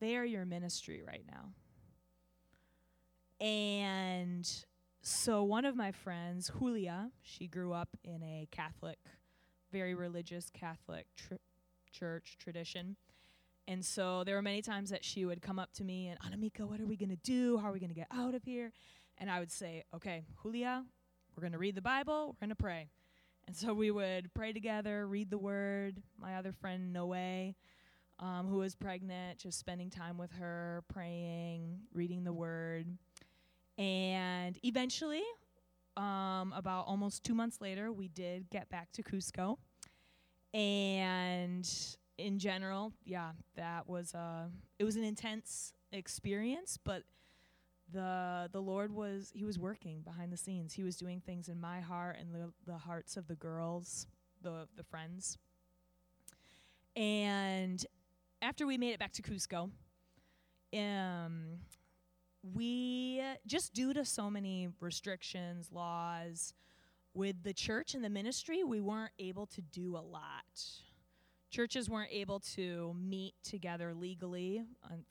they 0.00 0.16
are 0.16 0.24
your 0.24 0.44
ministry 0.44 1.02
right 1.06 1.24
now 1.30 1.50
and 3.40 4.48
so 5.04 5.42
one 5.42 5.64
of 5.64 5.74
my 5.74 5.90
friends, 5.90 6.48
Julia, 6.56 7.10
she 7.22 7.48
grew 7.48 7.72
up 7.72 7.88
in 8.04 8.22
a 8.22 8.46
Catholic, 8.52 8.98
very 9.72 9.96
religious 9.96 10.48
Catholic 10.48 11.06
tr- 11.16 11.34
church 11.90 12.36
tradition. 12.38 12.94
And 13.66 13.84
so 13.84 14.22
there 14.22 14.36
were 14.36 14.42
many 14.42 14.62
times 14.62 14.90
that 14.90 15.04
she 15.04 15.24
would 15.24 15.42
come 15.42 15.58
up 15.58 15.72
to 15.74 15.84
me 15.84 16.06
and, 16.06 16.20
Anamika, 16.20 16.60
what 16.60 16.80
are 16.80 16.86
we 16.86 16.96
going 16.96 17.08
to 17.08 17.16
do? 17.16 17.58
How 17.58 17.70
are 17.70 17.72
we 17.72 17.80
going 17.80 17.90
to 17.90 17.96
get 17.96 18.06
out 18.12 18.36
of 18.36 18.44
here? 18.44 18.70
And 19.18 19.28
I 19.28 19.40
would 19.40 19.50
say, 19.50 19.82
okay, 19.92 20.24
Julia, 20.40 20.84
we're 21.36 21.40
going 21.40 21.52
to 21.52 21.58
read 21.58 21.74
the 21.74 21.82
Bible, 21.82 22.28
we're 22.28 22.46
going 22.46 22.50
to 22.50 22.56
pray. 22.56 22.88
And 23.46 23.56
so 23.56 23.74
we 23.74 23.90
would 23.90 24.32
pray 24.34 24.52
together, 24.52 25.06
read 25.06 25.30
the 25.30 25.38
word. 25.38 26.00
My 26.20 26.36
other 26.36 26.52
friend, 26.52 26.92
Noe, 26.92 27.54
um, 28.18 28.46
who 28.48 28.58
was 28.58 28.74
pregnant, 28.74 29.38
just 29.38 29.58
spending 29.58 29.90
time 29.90 30.16
with 30.16 30.30
her, 30.32 30.84
praying, 30.92 31.80
reading 31.92 32.24
the 32.24 32.32
word. 32.32 32.86
And 33.78 34.58
eventually, 34.62 35.22
um, 35.96 36.52
about 36.56 36.86
almost 36.86 37.24
two 37.24 37.34
months 37.34 37.60
later, 37.60 37.90
we 37.90 38.08
did 38.08 38.48
get 38.50 38.68
back 38.68 38.92
to 38.92 39.02
Cusco. 39.02 39.58
And 40.54 41.68
in 42.18 42.38
general, 42.38 42.92
yeah, 43.04 43.32
that 43.56 43.88
was 43.88 44.14
uh, 44.14 44.46
it 44.78 44.84
was 44.84 44.96
an 44.96 45.04
intense 45.04 45.72
experience, 45.92 46.78
but 46.82 47.02
the 47.92 48.48
the 48.52 48.60
Lord 48.60 48.92
was 48.92 49.30
he 49.34 49.44
was 49.44 49.58
working 49.58 50.00
behind 50.02 50.32
the 50.32 50.36
scenes. 50.36 50.72
He 50.72 50.82
was 50.82 50.96
doing 50.96 51.20
things 51.20 51.48
in 51.48 51.60
my 51.60 51.80
heart 51.80 52.16
and 52.18 52.34
the 52.34 52.52
the 52.66 52.78
hearts 52.78 53.16
of 53.16 53.26
the 53.28 53.34
girls, 53.36 54.06
the 54.42 54.66
the 54.76 54.84
friends. 54.84 55.38
And 56.94 57.84
after 58.42 58.66
we 58.66 58.76
made 58.76 58.92
it 58.92 58.98
back 58.98 59.12
to 59.12 59.22
Cusco, 59.22 59.70
um, 60.76 61.58
we 62.42 63.22
just 63.46 63.72
due 63.72 63.92
to 63.94 64.04
so 64.04 64.30
many 64.30 64.68
restrictions, 64.80 65.70
laws 65.72 66.54
with 67.14 67.42
the 67.42 67.52
church 67.52 67.94
and 67.94 68.04
the 68.04 68.10
ministry, 68.10 68.64
we 68.64 68.80
weren't 68.80 69.12
able 69.18 69.46
to 69.46 69.60
do 69.60 69.96
a 69.96 70.00
lot. 70.00 70.62
Churches 71.50 71.88
weren't 71.88 72.10
able 72.10 72.40
to 72.54 72.94
meet 72.98 73.34
together 73.42 73.92
legally 73.94 74.62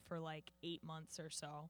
for 0.08 0.20
like 0.20 0.52
eight 0.64 0.84
months 0.84 1.20
or 1.20 1.30
so. 1.30 1.70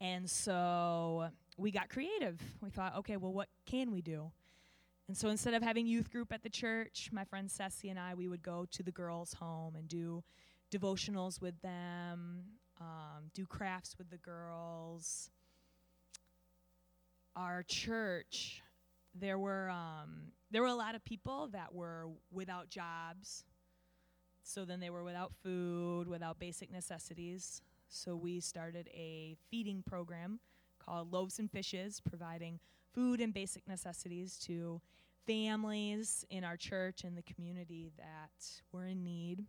And 0.00 0.28
so 0.28 1.28
we 1.56 1.70
got 1.70 1.88
creative. 1.88 2.40
We 2.62 2.70
thought, 2.70 2.96
okay, 2.98 3.16
well, 3.16 3.32
what 3.32 3.48
can 3.66 3.90
we 3.90 4.00
do? 4.00 4.30
And 5.08 5.16
so 5.16 5.28
instead 5.30 5.54
of 5.54 5.62
having 5.62 5.86
youth 5.86 6.10
group 6.10 6.32
at 6.32 6.42
the 6.42 6.50
church, 6.50 7.08
my 7.12 7.24
friend 7.24 7.50
Ceci 7.50 7.88
and 7.88 7.98
I, 7.98 8.14
we 8.14 8.28
would 8.28 8.42
go 8.42 8.66
to 8.70 8.82
the 8.82 8.92
girls' 8.92 9.32
home 9.34 9.74
and 9.74 9.88
do 9.88 10.22
devotionals 10.70 11.40
with 11.40 11.60
them, 11.62 12.44
um, 12.80 13.30
do 13.34 13.46
crafts 13.46 13.96
with 13.96 14.10
the 14.10 14.18
girls. 14.18 15.30
Our 17.34 17.62
church, 17.62 18.62
there 19.14 19.38
were 19.38 19.70
um, 19.70 20.32
there 20.50 20.62
were 20.62 20.68
a 20.68 20.74
lot 20.74 20.94
of 20.94 21.04
people 21.04 21.48
that 21.52 21.74
were 21.74 22.06
without 22.30 22.68
jobs. 22.68 23.44
So 24.42 24.64
then 24.64 24.80
they 24.80 24.90
were 24.90 25.04
without 25.04 25.32
food, 25.42 26.08
without 26.08 26.38
basic 26.38 26.70
necessities. 26.70 27.62
So 27.88 28.14
we 28.16 28.40
started 28.40 28.88
a 28.92 29.36
feeding 29.50 29.82
program 29.82 30.40
called 30.78 31.12
Loaves 31.12 31.38
and 31.38 31.50
Fishes, 31.50 32.00
providing 32.00 32.60
food 32.92 33.20
and 33.20 33.32
basic 33.32 33.66
necessities 33.66 34.38
to 34.46 34.80
families 35.26 36.24
in 36.30 36.44
our 36.44 36.56
church 36.56 37.04
and 37.04 37.16
the 37.16 37.22
community 37.22 37.90
that 37.96 38.62
were 38.72 38.86
in 38.86 39.04
need. 39.04 39.44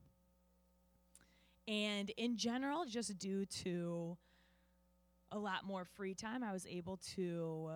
And 1.67 2.09
in 2.11 2.37
general, 2.37 2.85
just 2.85 3.17
due 3.17 3.45
to 3.63 4.17
a 5.31 5.37
lot 5.37 5.65
more 5.65 5.85
free 5.85 6.13
time, 6.13 6.43
I 6.43 6.51
was 6.51 6.65
able 6.65 6.97
to 7.15 7.71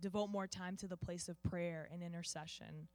devote 0.00 0.28
more 0.28 0.46
time 0.46 0.76
to 0.78 0.88
the 0.88 0.96
place 0.96 1.28
of 1.28 1.42
prayer 1.42 1.88
and 1.92 2.02
intercession, 2.02 2.88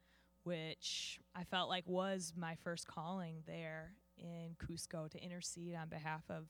which 0.44 1.18
I 1.34 1.44
felt 1.44 1.68
like 1.68 1.84
was 1.86 2.32
my 2.36 2.54
first 2.62 2.86
calling 2.86 3.42
there 3.46 3.92
in 4.18 4.56
Cusco 4.58 5.10
to 5.10 5.22
intercede 5.22 5.74
on 5.74 5.88
behalf 5.88 6.22
of 6.30 6.44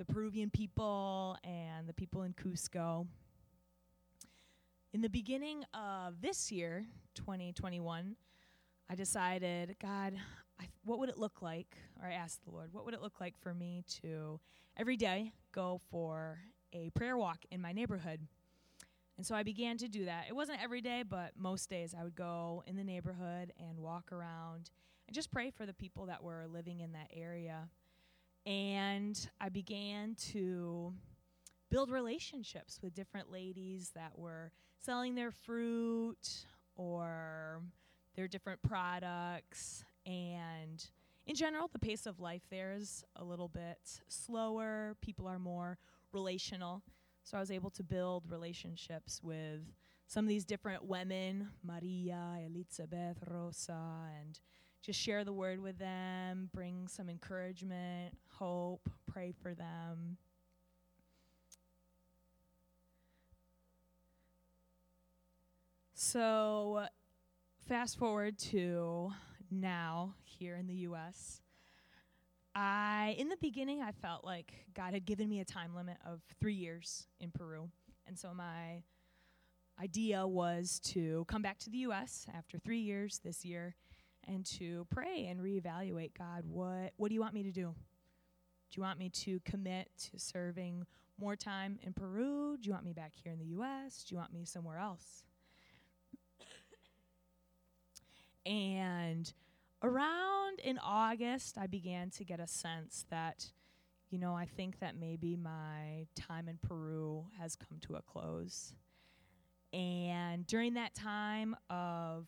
the 0.00 0.14
Peruvian 0.14 0.48
people 0.48 1.36
and 1.44 1.86
the 1.86 1.92
people 1.92 2.22
in 2.22 2.32
Cusco. 2.32 3.06
In 4.94 5.02
the 5.02 5.10
beginning 5.10 5.62
of 5.74 6.22
this 6.22 6.50
year, 6.50 6.86
2021, 7.16 8.16
I 8.88 8.94
decided, 8.94 9.76
God, 9.78 10.14
I, 10.58 10.68
what 10.86 11.00
would 11.00 11.10
it 11.10 11.18
look 11.18 11.42
like? 11.42 11.76
Or 12.00 12.08
I 12.08 12.14
asked 12.14 12.46
the 12.46 12.50
Lord, 12.50 12.72
what 12.72 12.86
would 12.86 12.94
it 12.94 13.02
look 13.02 13.20
like 13.20 13.34
for 13.42 13.52
me 13.52 13.84
to 14.00 14.40
every 14.74 14.96
day 14.96 15.34
go 15.52 15.82
for 15.90 16.38
a 16.72 16.88
prayer 16.94 17.18
walk 17.18 17.44
in 17.50 17.60
my 17.60 17.74
neighborhood? 17.74 18.20
And 19.18 19.26
so 19.26 19.34
I 19.34 19.42
began 19.42 19.76
to 19.76 19.88
do 19.88 20.06
that. 20.06 20.24
It 20.30 20.34
wasn't 20.34 20.62
every 20.62 20.80
day, 20.80 21.04
but 21.06 21.32
most 21.36 21.68
days 21.68 21.94
I 21.94 22.04
would 22.04 22.16
go 22.16 22.64
in 22.66 22.76
the 22.76 22.84
neighborhood 22.84 23.52
and 23.58 23.78
walk 23.78 24.12
around 24.12 24.70
and 25.06 25.14
just 25.14 25.30
pray 25.30 25.50
for 25.50 25.66
the 25.66 25.74
people 25.74 26.06
that 26.06 26.22
were 26.22 26.46
living 26.50 26.80
in 26.80 26.92
that 26.92 27.10
area. 27.12 27.68
And 28.46 29.28
I 29.40 29.48
began 29.48 30.14
to 30.32 30.92
build 31.70 31.90
relationships 31.90 32.80
with 32.82 32.94
different 32.94 33.30
ladies 33.30 33.92
that 33.94 34.18
were 34.18 34.50
selling 34.80 35.14
their 35.14 35.30
fruit 35.30 36.46
or 36.74 37.62
their 38.16 38.26
different 38.26 38.60
products 38.62 39.84
and 40.06 40.84
in 41.26 41.36
general, 41.36 41.68
the 41.72 41.78
pace 41.78 42.06
of 42.06 42.18
life 42.18 42.42
there 42.50 42.72
is 42.72 43.04
a 43.14 43.22
little 43.22 43.46
bit 43.46 44.00
slower. 44.08 44.96
People 45.00 45.28
are 45.28 45.38
more 45.38 45.78
relational. 46.12 46.82
So 47.22 47.36
I 47.36 47.40
was 47.40 47.52
able 47.52 47.70
to 47.70 47.84
build 47.84 48.24
relationships 48.28 49.20
with 49.22 49.60
some 50.08 50.24
of 50.24 50.28
these 50.28 50.44
different 50.44 50.84
women, 50.86 51.50
Maria, 51.62 52.38
Elizabeth, 52.44 53.18
Rosa, 53.28 53.78
and 54.18 54.40
just 54.82 54.98
share 54.98 55.22
the 55.24 55.32
word 55.32 55.60
with 55.60 55.78
them, 55.78 56.50
bring 56.52 56.88
some 56.88 57.08
encouragement, 57.08 58.16
hope, 58.40 58.88
pray 59.06 59.34
for 59.42 59.54
them. 59.54 60.16
So 65.94 66.86
fast 67.68 67.98
forward 67.98 68.38
to 68.50 69.12
now 69.50 70.14
here 70.24 70.56
in 70.56 70.66
the 70.66 70.74
U.S. 70.74 71.42
I, 72.54 73.14
in 73.18 73.28
the 73.28 73.36
beginning, 73.40 73.82
I 73.82 73.92
felt 73.92 74.24
like 74.24 74.54
God 74.74 74.94
had 74.94 75.04
given 75.04 75.28
me 75.28 75.40
a 75.40 75.44
time 75.44 75.74
limit 75.74 75.98
of 76.06 76.22
three 76.40 76.54
years 76.54 77.06
in 77.20 77.30
Peru. 77.30 77.68
And 78.06 78.18
so 78.18 78.32
my 78.32 78.82
idea 79.80 80.26
was 80.26 80.80
to 80.84 81.26
come 81.28 81.42
back 81.42 81.58
to 81.60 81.70
the 81.70 81.78
U.S. 81.78 82.26
after 82.34 82.58
three 82.58 82.80
years 82.80 83.20
this 83.22 83.44
year 83.44 83.76
and 84.26 84.46
to 84.58 84.86
pray 84.90 85.26
and 85.30 85.40
reevaluate 85.40 86.16
God, 86.16 86.44
what, 86.46 86.92
what 86.96 87.08
do 87.08 87.14
you 87.14 87.20
want 87.20 87.34
me 87.34 87.42
to 87.42 87.52
do? 87.52 87.74
Do 88.70 88.78
you 88.78 88.82
want 88.82 89.00
me 89.00 89.08
to 89.08 89.40
commit 89.40 89.88
to 90.10 90.18
serving 90.18 90.86
more 91.18 91.34
time 91.34 91.78
in 91.82 91.92
Peru? 91.92 92.56
Do 92.56 92.68
you 92.68 92.72
want 92.72 92.84
me 92.84 92.92
back 92.92 93.12
here 93.14 93.32
in 93.32 93.38
the 93.38 93.46
U.S.? 93.46 94.04
Do 94.04 94.14
you 94.14 94.18
want 94.18 94.32
me 94.32 94.44
somewhere 94.44 94.78
else? 94.78 95.24
and 98.46 99.32
around 99.82 100.60
in 100.60 100.78
August, 100.78 101.58
I 101.58 101.66
began 101.66 102.10
to 102.10 102.24
get 102.24 102.38
a 102.38 102.46
sense 102.46 103.06
that, 103.10 103.50
you 104.08 104.18
know, 104.18 104.34
I 104.34 104.46
think 104.46 104.78
that 104.78 104.96
maybe 104.96 105.34
my 105.34 106.06
time 106.14 106.48
in 106.48 106.58
Peru 106.58 107.26
has 107.40 107.56
come 107.56 107.78
to 107.88 107.96
a 107.96 108.02
close. 108.02 108.74
And 109.72 110.46
during 110.46 110.74
that 110.74 110.94
time 110.94 111.56
of 111.68 112.26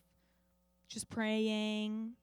just 0.89 1.09
praying, 1.09 2.15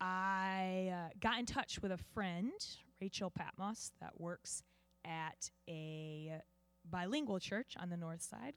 I 0.00 0.92
uh, 0.92 1.08
got 1.20 1.38
in 1.38 1.46
touch 1.46 1.80
with 1.80 1.92
a 1.92 1.98
friend, 1.98 2.52
Rachel 3.00 3.30
Patmos, 3.30 3.92
that 4.00 4.20
works 4.20 4.62
at 5.04 5.50
a 5.68 6.40
bilingual 6.90 7.38
church 7.38 7.74
on 7.80 7.90
the 7.90 7.96
north 7.96 8.22
side 8.22 8.54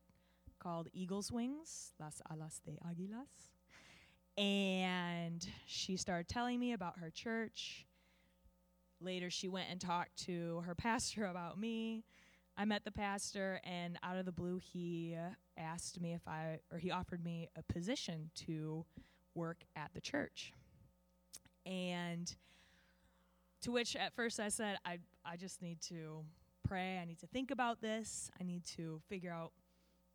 called 0.60 0.88
Eagles 0.94 1.32
Wings, 1.32 1.94
Las 2.00 2.22
Alas 2.30 2.62
de 2.66 2.78
Aguilas. 2.86 3.52
And 4.38 5.48
she 5.66 5.98
started 5.98 6.28
telling 6.28 6.60
me 6.60 6.74
about 6.74 7.00
her 7.00 7.10
church. 7.10 7.86
Later, 9.00 9.30
she 9.30 9.48
went 9.48 9.68
and 9.70 9.80
talked 9.80 10.18
to 10.26 10.62
her 10.66 10.76
pastor 10.76 11.26
about 11.26 11.60
me. 11.60 12.04
I 12.60 12.66
met 12.66 12.84
the 12.86 12.92
pastor, 12.92 13.62
and 13.64 14.00
out 14.02 14.18
of 14.18 14.26
the 14.26 14.32
blue, 14.32 14.58
he 14.58 15.16
asked 15.58 16.02
me 16.02 16.14
if 16.14 16.28
I, 16.28 16.60
or 16.72 16.80
he 16.80 16.90
offered 16.90 17.24
me 17.24 17.50
a 17.56 17.62
position 17.72 18.32
to 18.48 18.84
work 19.36 19.64
at 19.76 19.92
the 19.94 20.02
church. 20.02 20.54
And 21.68 22.34
to 23.62 23.72
which 23.72 23.96
at 23.96 24.16
first 24.16 24.40
I 24.40 24.50
said, 24.50 24.78
I, 24.86 25.00
I 25.26 25.36
just 25.36 25.62
need 25.62 25.82
to 25.90 26.24
pray. 26.68 26.98
I 26.98 27.06
need 27.06 27.20
to 27.20 27.28
think 27.28 27.52
about 27.52 27.82
this. 27.82 28.32
I 28.40 28.44
need 28.44 28.64
to 28.78 29.02
figure 29.10 29.32
out 29.32 29.52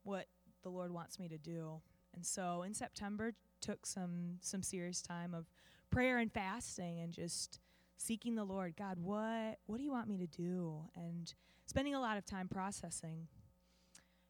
what 0.03 0.27
the 0.63 0.71
Lord 0.71 0.93
wants 0.93 1.19
me 1.19 1.29
to 1.29 1.39
do. 1.39 1.83
And 2.15 2.25
so 2.25 2.63
in 2.63 2.73
September, 2.75 3.33
took 3.61 3.87
some 3.87 4.39
some 4.41 4.63
serious 4.63 5.01
time 5.01 5.33
of 5.35 5.47
prayer 5.91 6.19
and 6.19 6.33
fasting 6.33 6.99
and 7.01 7.13
just 7.13 7.61
seeking 7.97 8.35
the 8.35 8.45
Lord. 8.45 8.75
God, 8.77 8.99
what 8.99 9.59
what 9.67 9.79
do 9.79 9.85
you 9.85 9.93
want 9.93 10.09
me 10.09 10.19
to 10.19 10.27
do? 10.27 10.81
And 10.97 11.33
spending 11.67 11.95
a 11.95 12.01
lot 12.01 12.19
of 12.19 12.27
time 12.27 12.49
processing. 12.49 13.29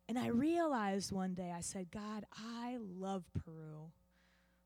And 0.08 0.18
I 0.18 0.26
realized 0.28 1.12
one 1.12 1.32
day, 1.32 1.52
I 1.56 1.60
said, 1.60 1.90
God, 1.90 2.26
I 2.36 2.76
love 2.78 3.24
Peru. 3.32 3.92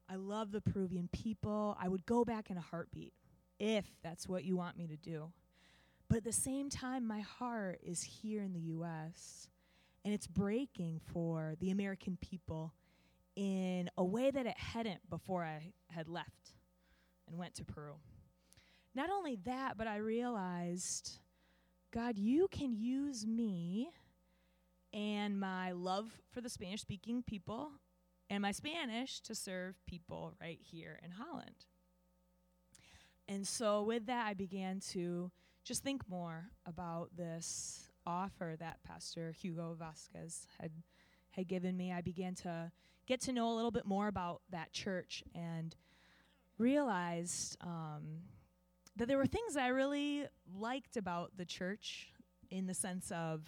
I 0.09 0.17
love 0.17 0.53
the 0.53 0.61
Peruvian 0.61 1.09
people. 1.13 1.77
I 1.81 1.89
would 1.89 2.07
go 2.07 2.25
back 2.25 2.51
in 2.51 2.57
a 2.57 2.61
heartbeat 2.61 3.13
if 3.59 3.85
that's 4.03 4.29
what 4.29 4.45
you 4.45 4.57
want 4.57 4.77
me 4.77 4.87
to 4.87 4.97
do. 4.97 5.33
But 6.09 6.19
at 6.19 6.25
the 6.25 6.33
same 6.33 6.71
time, 6.71 7.07
my 7.07 7.21
heart 7.21 7.81
is 7.83 8.03
here 8.03 8.43
in 8.43 8.53
the 8.53 8.61
U.S., 8.61 9.49
and 10.05 10.15
it's 10.15 10.29
breaking 10.29 11.01
for 11.13 11.57
the 11.59 11.73
American 11.73 12.17
people 12.21 12.73
in 13.35 13.91
a 13.99 14.05
way 14.05 14.31
that 14.31 14.47
it 14.47 14.57
hadn't 14.57 15.01
before 15.11 15.43
I 15.43 15.73
had 15.89 16.09
left 16.09 16.53
and 17.27 17.37
went 17.37 17.57
to 17.57 17.65
Peru. 17.65 17.95
Not 18.95 19.11
only 19.11 19.37
that, 19.45 19.77
but 19.77 19.89
I 19.89 19.97
realized, 19.97 21.19
God, 21.93 22.19
you 22.19 22.47
can 22.49 22.73
use 22.73 23.27
me 23.27 23.91
and 24.93 25.39
my 25.41 25.73
love 25.73 26.11
for 26.31 26.41
the 26.41 26.49
Spanish 26.49 26.83
speaking 26.83 27.25
people 27.25 27.73
and 28.29 28.43
my 28.43 28.53
Spanish 28.53 29.21
to 29.21 29.35
serve 29.35 29.75
people 29.87 30.35
right 30.41 30.59
here 30.61 30.99
in 31.05 31.13
Holland. 31.13 31.67
And 33.29 33.47
so, 33.47 33.83
with 33.83 34.07
that, 34.07 34.27
I 34.27 34.35
began 34.35 34.81
to 34.93 35.31
just 35.65 35.83
think 35.83 36.09
more 36.09 36.47
about 36.65 37.11
this 37.17 37.89
offer 38.07 38.55
that 38.61 38.79
Pastor 38.85 39.33
Hugo 39.33 39.75
Vasquez 39.79 40.47
had, 40.61 40.71
had 41.31 41.49
given 41.49 41.77
me. 41.77 41.93
I 41.93 42.03
began 42.03 42.35
to 42.37 42.71
get 43.07 43.21
to 43.23 43.33
know 43.33 43.53
a 43.53 43.55
little 43.55 43.73
bit 43.73 43.85
more 43.85 44.07
about 44.07 44.43
that 44.51 44.73
church 44.73 45.25
and 45.35 45.75
realized 46.59 47.57
um, 47.63 48.21
that 48.97 49.09
there 49.09 49.19
were 49.19 49.27
things 49.27 49.57
I 49.57 49.69
really 49.69 50.27
liked 50.57 50.97
about 50.97 51.33
the 51.37 51.45
church 51.45 52.13
in 52.51 52.67
the 52.67 52.75
sense 52.75 53.11
of 53.11 53.43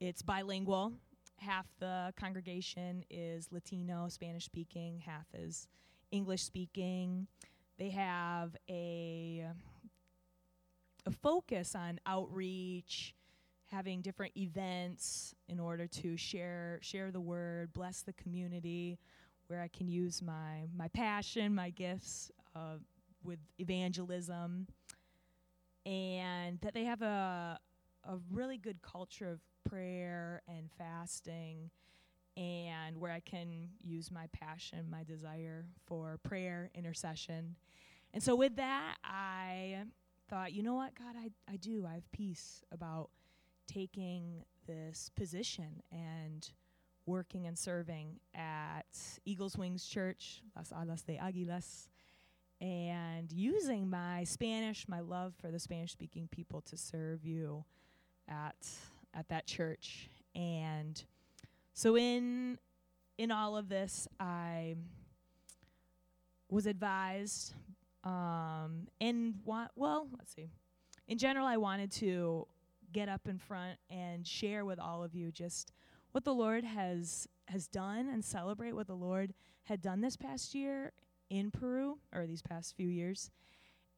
it's 0.00 0.22
bilingual. 0.22 0.94
Half 1.40 1.66
the 1.78 2.12
congregation 2.16 3.02
is 3.08 3.48
Latino, 3.50 4.08
Spanish 4.08 4.44
speaking, 4.44 5.02
half 5.04 5.26
is 5.32 5.68
English 6.10 6.42
speaking. 6.42 7.26
They 7.78 7.90
have 7.90 8.56
a 8.68 9.46
a 11.06 11.10
focus 11.10 11.74
on 11.74 11.98
outreach 12.04 13.14
having 13.70 14.02
different 14.02 14.36
events 14.36 15.34
in 15.48 15.58
order 15.58 15.86
to 15.86 16.16
share 16.16 16.78
share 16.82 17.10
the 17.10 17.20
word, 17.20 17.72
bless 17.72 18.02
the 18.02 18.12
community, 18.12 18.98
where 19.46 19.62
I 19.62 19.68
can 19.68 19.88
use 19.88 20.20
my 20.20 20.68
my 20.76 20.88
passion, 20.88 21.54
my 21.54 21.70
gifts 21.70 22.30
uh, 22.54 22.76
with 23.24 23.38
evangelism, 23.58 24.66
and 25.86 26.60
that 26.60 26.74
they 26.74 26.84
have 26.84 27.00
a 27.00 27.58
a 28.04 28.16
really 28.30 28.58
good 28.58 28.82
culture 28.82 29.28
of 29.28 29.40
prayer 29.68 30.42
and 30.48 30.70
fasting 30.78 31.70
and 32.36 32.96
where 32.96 33.12
I 33.12 33.20
can 33.20 33.68
use 33.82 34.10
my 34.10 34.26
passion, 34.32 34.86
my 34.90 35.02
desire 35.02 35.66
for 35.86 36.18
prayer, 36.22 36.70
intercession. 36.74 37.56
And 38.14 38.22
so 38.22 38.34
with 38.34 38.56
that, 38.56 38.96
I 39.04 39.82
thought, 40.28 40.52
you 40.52 40.62
know 40.62 40.74
what, 40.74 40.94
God, 40.94 41.16
I, 41.16 41.30
I 41.52 41.56
do. 41.56 41.86
I 41.88 41.94
have 41.94 42.10
peace 42.12 42.62
about 42.72 43.10
taking 43.66 44.44
this 44.66 45.10
position 45.16 45.82
and 45.92 46.48
working 47.06 47.46
and 47.46 47.58
serving 47.58 48.20
at 48.34 48.86
Eagles 49.24 49.58
Wings 49.58 49.84
Church, 49.84 50.42
Las 50.56 50.72
Alas 50.74 51.02
de 51.02 51.18
Aguilas, 51.18 51.88
and 52.60 53.32
using 53.32 53.88
my 53.88 54.24
Spanish, 54.24 54.86
my 54.86 55.00
love 55.00 55.34
for 55.40 55.50
the 55.50 55.58
Spanish 55.58 55.92
speaking 55.92 56.28
people 56.30 56.60
to 56.62 56.76
serve 56.76 57.24
you 57.24 57.64
at 58.30 58.68
at 59.14 59.28
that 59.28 59.46
church. 59.46 60.08
And 60.34 61.02
so 61.74 61.96
in 61.96 62.58
in 63.18 63.30
all 63.30 63.56
of 63.56 63.68
this 63.68 64.08
I 64.18 64.76
was 66.48 66.66
advised 66.66 67.54
um 68.04 68.86
and 69.00 69.34
want 69.44 69.70
well, 69.76 70.08
let's 70.16 70.34
see. 70.34 70.50
In 71.08 71.18
general 71.18 71.46
I 71.46 71.56
wanted 71.56 71.90
to 71.92 72.46
get 72.92 73.08
up 73.08 73.28
in 73.28 73.38
front 73.38 73.78
and 73.88 74.26
share 74.26 74.64
with 74.64 74.78
all 74.78 75.02
of 75.02 75.14
you 75.14 75.30
just 75.30 75.72
what 76.12 76.24
the 76.24 76.34
Lord 76.34 76.64
has 76.64 77.28
has 77.48 77.66
done 77.66 78.08
and 78.08 78.24
celebrate 78.24 78.72
what 78.72 78.86
the 78.86 78.94
Lord 78.94 79.34
had 79.64 79.80
done 79.80 80.00
this 80.00 80.16
past 80.16 80.54
year 80.54 80.92
in 81.30 81.50
Peru 81.50 81.98
or 82.12 82.26
these 82.26 82.42
past 82.42 82.76
few 82.76 82.88
years 82.88 83.30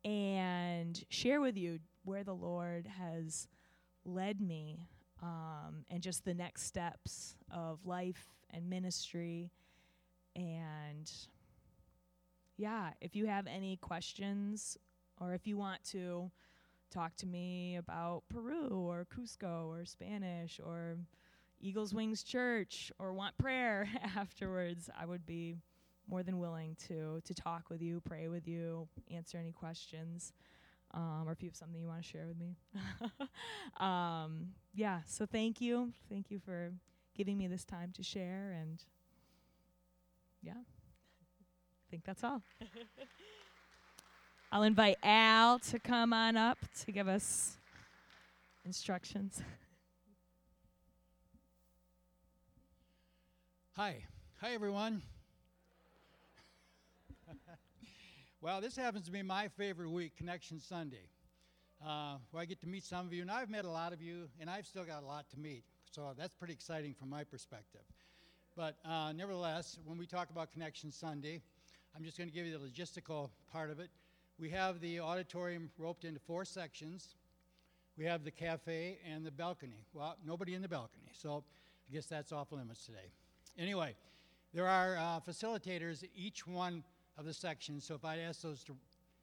and 0.05 1.05
share 1.09 1.41
with 1.41 1.57
you 1.57 1.79
where 2.05 2.25
the 2.25 2.35
Lord 2.35 2.87
has 2.99 3.47
led 4.05 4.41
me 4.41 4.89
um, 5.23 5.85
and 5.91 6.03
just 6.03 6.25
the 6.25 6.35
next 6.35 6.65
steps 6.65 7.37
of 7.51 7.87
life 7.87 8.27
and 8.51 8.69
ministry. 8.69 9.51
And 10.35 11.11
yeah 12.57 12.91
if 13.01 13.17
you 13.17 13.27
have 13.27 13.47
any 13.47 13.77
questions 13.77 14.77
or 15.21 15.35
if 15.35 15.47
you 15.47 15.57
want 15.57 15.83
to 15.85 16.31
talk 16.93 17.17
to 17.17 17.27
me 17.27 17.77
about 17.77 18.23
Peru 18.29 18.69
or 18.71 19.07
Cusco 19.07 19.69
or 19.69 19.85
Spanish 19.85 20.61
or 20.63 20.97
Eagles 21.61 21.95
Wings 21.95 22.23
Church 22.23 22.93
or 22.99 23.15
want 23.15 23.37
prayer 23.39 23.89
afterwards, 24.17 24.91
I 24.99 25.07
would 25.07 25.25
be 25.25 25.57
more 26.09 26.23
than 26.23 26.39
willing 26.39 26.77
to 26.89 27.21
to 27.25 27.35
talk 27.35 27.71
with 27.71 27.81
you, 27.81 28.01
pray 28.01 28.29
with 28.29 28.47
you, 28.47 28.89
answer 29.11 29.39
any 29.39 29.53
questions, 29.53 30.33
um, 30.95 31.25
or 31.27 31.33
if 31.33 31.43
you 31.43 31.49
have 31.49 31.57
something 31.57 31.81
you 31.81 31.89
want 31.89 32.03
to 32.03 32.09
share 32.09 32.27
with 32.27 32.39
me. 32.39 32.57
um, 33.81 34.49
yeah, 34.75 35.01
so 35.07 35.27
thank 35.27 35.61
you, 35.61 35.93
thank 36.09 36.31
you 36.31 36.39
for 36.39 36.73
giving 37.17 37.39
me 37.39 37.47
this 37.47 37.65
time 37.65 37.93
to 37.97 38.03
share, 38.03 38.57
and 38.61 38.83
yeah, 40.43 40.53
I 40.53 41.91
think 41.91 42.05
that's 42.05 42.25
all. 42.25 42.43
I'll 44.53 44.65
invite 44.65 44.99
Al 45.03 45.59
to 45.61 45.79
come 45.79 46.13
on 46.13 46.37
up 46.37 46.59
to 46.85 46.93
give 46.93 47.09
us 47.09 47.57
instructions. 48.67 49.41
Hi. 53.77 54.05
Hi, 54.43 54.53
everyone. 54.53 55.01
Well, 58.43 58.61
this 58.61 58.75
happens 58.75 59.07
to 59.07 59.13
be 59.13 59.23
my 59.23 59.47
favorite 59.47 59.89
week, 59.89 60.17
Connection 60.17 60.59
Sunday, 60.59 61.07
uh, 61.81 62.17
where 62.33 62.43
I 62.43 62.45
get 62.45 62.61
to 62.63 62.67
meet 62.67 62.83
some 62.83 63.07
of 63.07 63.13
you, 63.13 63.23
and 63.23 63.31
I've 63.31 63.49
met 63.49 63.65
a 63.65 63.71
lot 63.71 63.93
of 63.93 64.03
you, 64.03 64.29
and 64.41 64.51
I've 64.51 64.67
still 64.67 64.83
got 64.83 65.05
a 65.05 65.07
lot 65.07 65.31
to 65.31 65.39
meet. 65.39 65.63
So 65.93 66.13
that's 66.19 66.35
pretty 66.35 66.53
exciting 66.53 66.93
from 66.93 67.09
my 67.09 67.23
perspective. 67.23 67.83
But 68.57 68.79
uh, 68.85 69.13
nevertheless, 69.13 69.79
when 69.85 69.97
we 69.97 70.07
talk 70.07 70.31
about 70.31 70.51
Connection 70.51 70.91
Sunday, 70.91 71.41
I'm 71.95 72.03
just 72.03 72.19
going 72.19 72.29
to 72.29 72.35
give 72.35 72.45
you 72.45 72.59
the 72.59 72.65
logistical 72.65 73.31
part 73.53 73.71
of 73.71 73.79
it. 73.79 73.91
We 74.41 74.51
have 74.51 74.81
the 74.81 74.99
auditorium 74.99 75.71
roped 75.79 76.05
into 76.05 76.19
four 76.19 76.45
sections. 76.45 77.15
We 77.97 78.05
have 78.07 78.25
the 78.25 78.33
cafe 78.33 78.99
and 79.09 79.25
the 79.25 79.31
balcony. 79.31 79.87
Well, 79.95 80.17
nobody 80.27 80.55
in 80.55 80.63
the 80.63 80.69
balcony, 80.69 81.13
so 81.13 81.45
I 81.89 81.95
guess 81.95 82.07
that's 82.07 82.33
off 82.33 82.51
limits 82.51 82.87
today. 82.87 83.13
Anyway, 83.57 83.95
there 84.53 84.67
are 84.67 84.97
uh, 84.97 85.21
facilitators 85.21 86.03
each 86.17 86.45
one 86.45 86.83
of 87.23 87.27
the 87.27 87.33
section. 87.33 87.81
so 87.81 87.95
if 87.95 88.05
I'd 88.05 88.19
ask 88.19 88.43
those 88.43 88.65
to 88.65 88.75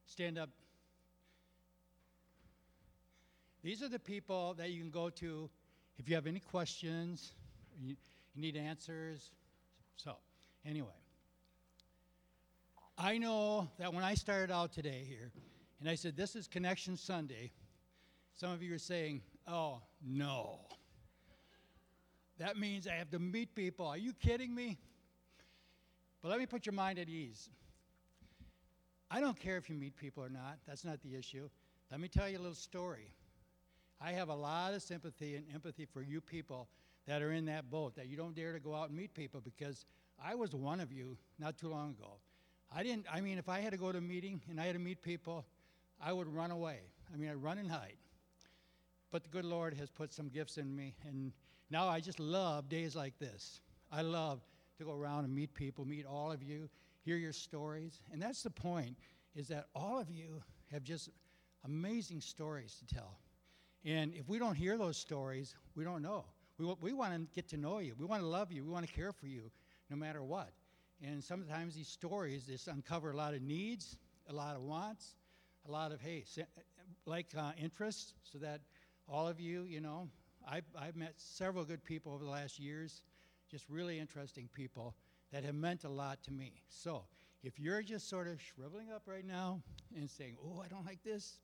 stand 0.05 0.37
up. 0.37 0.49
These 3.61 3.83
are 3.83 3.89
the 3.89 3.99
people 3.99 4.53
that 4.57 4.69
you 4.71 4.79
can 4.79 4.89
go 4.89 5.09
to 5.09 5.49
if 5.97 6.07
you 6.07 6.15
have 6.15 6.25
any 6.25 6.39
questions, 6.39 7.33
you, 7.77 7.97
you 8.33 8.41
need 8.41 8.55
answers. 8.55 9.31
So, 9.97 10.15
anyway, 10.65 10.87
I 12.97 13.17
know 13.17 13.67
that 13.79 13.93
when 13.93 14.05
I 14.05 14.13
started 14.13 14.49
out 14.49 14.71
today 14.71 15.03
here, 15.05 15.33
and 15.81 15.89
I 15.89 15.95
said, 15.95 16.15
This 16.15 16.37
is 16.37 16.47
Connection 16.47 16.95
Sunday, 16.95 17.51
some 18.33 18.51
of 18.53 18.63
you 18.63 18.73
are 18.73 18.79
saying, 18.79 19.21
Oh, 19.45 19.81
no. 20.01 20.61
That 22.37 22.55
means 22.55 22.87
I 22.87 22.93
have 22.93 23.09
to 23.09 23.19
meet 23.19 23.53
people. 23.55 23.85
Are 23.85 23.97
you 23.97 24.13
kidding 24.13 24.55
me? 24.55 24.77
But 26.21 26.29
let 26.29 26.39
me 26.39 26.45
put 26.45 26.65
your 26.65 26.71
mind 26.71 26.97
at 26.97 27.09
ease. 27.09 27.49
I 29.11 29.19
don't 29.19 29.39
care 29.39 29.57
if 29.57 29.69
you 29.69 29.75
meet 29.75 29.95
people 29.95 30.23
or 30.23 30.29
not, 30.29 30.57
that's 30.67 30.85
not 30.85 31.01
the 31.01 31.15
issue. 31.15 31.49
Let 31.91 31.99
me 31.99 32.07
tell 32.07 32.29
you 32.29 32.37
a 32.37 32.39
little 32.39 32.53
story. 32.53 33.11
I 33.99 34.11
have 34.11 34.29
a 34.29 34.35
lot 34.35 34.73
of 34.73 34.81
sympathy 34.81 35.35
and 35.35 35.45
empathy 35.53 35.85
for 35.85 36.01
you 36.01 36.21
people 36.21 36.67
that 37.07 37.21
are 37.21 37.31
in 37.31 37.45
that 37.45 37.71
boat, 37.71 37.95
that 37.95 38.07
you 38.07 38.15
don't 38.15 38.35
dare 38.35 38.53
to 38.53 38.59
go 38.59 38.75
out 38.75 38.89
and 38.89 38.97
meet 38.97 39.13
people 39.13 39.41
because 39.41 39.85
I 40.23 40.35
was 40.35 40.53
one 40.53 40.79
of 40.79 40.91
you 40.91 41.17
not 41.39 41.57
too 41.57 41.69
long 41.69 41.91
ago. 41.91 42.19
I 42.73 42.83
didn't, 42.83 43.07
I 43.11 43.19
mean, 43.19 43.39
if 43.39 43.49
I 43.49 43.59
had 43.59 43.71
to 43.71 43.77
go 43.77 43.91
to 43.91 43.97
a 43.97 44.01
meeting 44.01 44.41
and 44.49 44.61
I 44.61 44.65
had 44.65 44.73
to 44.73 44.79
meet 44.79 45.01
people, 45.01 45.45
I 45.99 46.13
would 46.13 46.27
run 46.27 46.51
away. 46.51 46.79
I 47.11 47.17
mean, 47.17 47.29
I'd 47.29 47.41
run 47.41 47.57
and 47.57 47.69
hide. 47.69 47.97
But 49.11 49.23
the 49.23 49.29
good 49.29 49.45
Lord 49.45 49.73
has 49.73 49.89
put 49.89 50.13
some 50.13 50.29
gifts 50.29 50.57
in 50.57 50.75
me, 50.75 50.95
and 51.07 51.31
now 51.71 51.87
I 51.87 51.99
just 51.99 52.19
love 52.19 52.69
days 52.69 52.95
like 52.95 53.17
this. 53.17 53.59
I 53.91 54.03
love 54.03 54.39
to 54.77 54.83
go 54.83 54.93
around 54.93 55.25
and 55.25 55.33
meet 55.33 55.53
people, 55.55 55.83
meet 55.83 56.05
all 56.05 56.31
of 56.31 56.43
you, 56.43 56.69
hear 57.09 57.17
your 57.17 57.33
stories. 57.33 57.99
And 58.11 58.21
that's 58.21 58.43
the 58.43 58.51
point, 58.51 58.95
is 59.35 59.47
that 59.47 59.65
all 59.73 59.99
of 59.99 60.11
you 60.11 60.43
have 60.71 60.83
just 60.83 61.09
amazing 61.65 62.21
stories 62.21 62.75
to 62.79 62.95
tell. 62.95 63.17
And 63.83 64.13
if 64.13 64.29
we 64.29 64.37
don't 64.37 64.53
hear 64.53 64.77
those 64.77 64.95
stories, 64.95 65.55
we 65.75 65.83
don't 65.83 66.03
know. 66.03 66.25
We, 66.59 66.71
we 66.79 66.93
want 66.93 67.13
to 67.13 67.21
get 67.33 67.49
to 67.49 67.57
know 67.57 67.79
you. 67.79 67.95
We 67.97 68.05
want 68.05 68.21
to 68.21 68.27
love 68.27 68.51
you. 68.51 68.63
We 68.63 68.69
want 68.69 68.85
to 68.85 68.93
care 68.93 69.11
for 69.11 69.25
you 69.25 69.49
no 69.89 69.97
matter 69.97 70.21
what. 70.21 70.51
And 71.03 71.23
sometimes 71.23 71.73
these 71.73 71.87
stories 71.87 72.43
just 72.43 72.67
uncover 72.67 73.09
a 73.09 73.15
lot 73.15 73.33
of 73.33 73.41
needs, 73.41 73.97
a 74.29 74.33
lot 74.33 74.55
of 74.55 74.61
wants, 74.61 75.15
a 75.67 75.71
lot 75.71 75.91
of, 75.91 75.99
hey, 76.01 76.25
like 77.07 77.27
uh, 77.35 77.53
interests, 77.59 78.13
so 78.21 78.37
that 78.37 78.61
all 79.07 79.27
of 79.27 79.39
you, 79.39 79.63
you 79.63 79.81
know, 79.81 80.09
I've, 80.47 80.65
I've 80.79 80.95
met 80.95 81.13
several 81.17 81.65
good 81.65 81.83
people 81.83 82.13
over 82.13 82.23
the 82.23 82.29
last 82.29 82.59
years, 82.59 83.01
just 83.49 83.67
really 83.67 83.97
interesting 83.97 84.47
people 84.53 84.93
that 85.31 85.43
have 85.43 85.55
meant 85.55 85.83
a 85.83 85.89
lot 85.89 86.23
to 86.23 86.31
me. 86.31 86.63
So 86.69 87.03
if 87.43 87.59
you're 87.59 87.81
just 87.81 88.09
sort 88.09 88.27
of 88.27 88.41
shriveling 88.41 88.91
up 88.91 89.03
right 89.05 89.25
now 89.25 89.61
and 89.95 90.09
saying, 90.09 90.37
oh, 90.43 90.61
I 90.63 90.67
don't 90.67 90.85
like 90.85 91.03
this, 91.03 91.39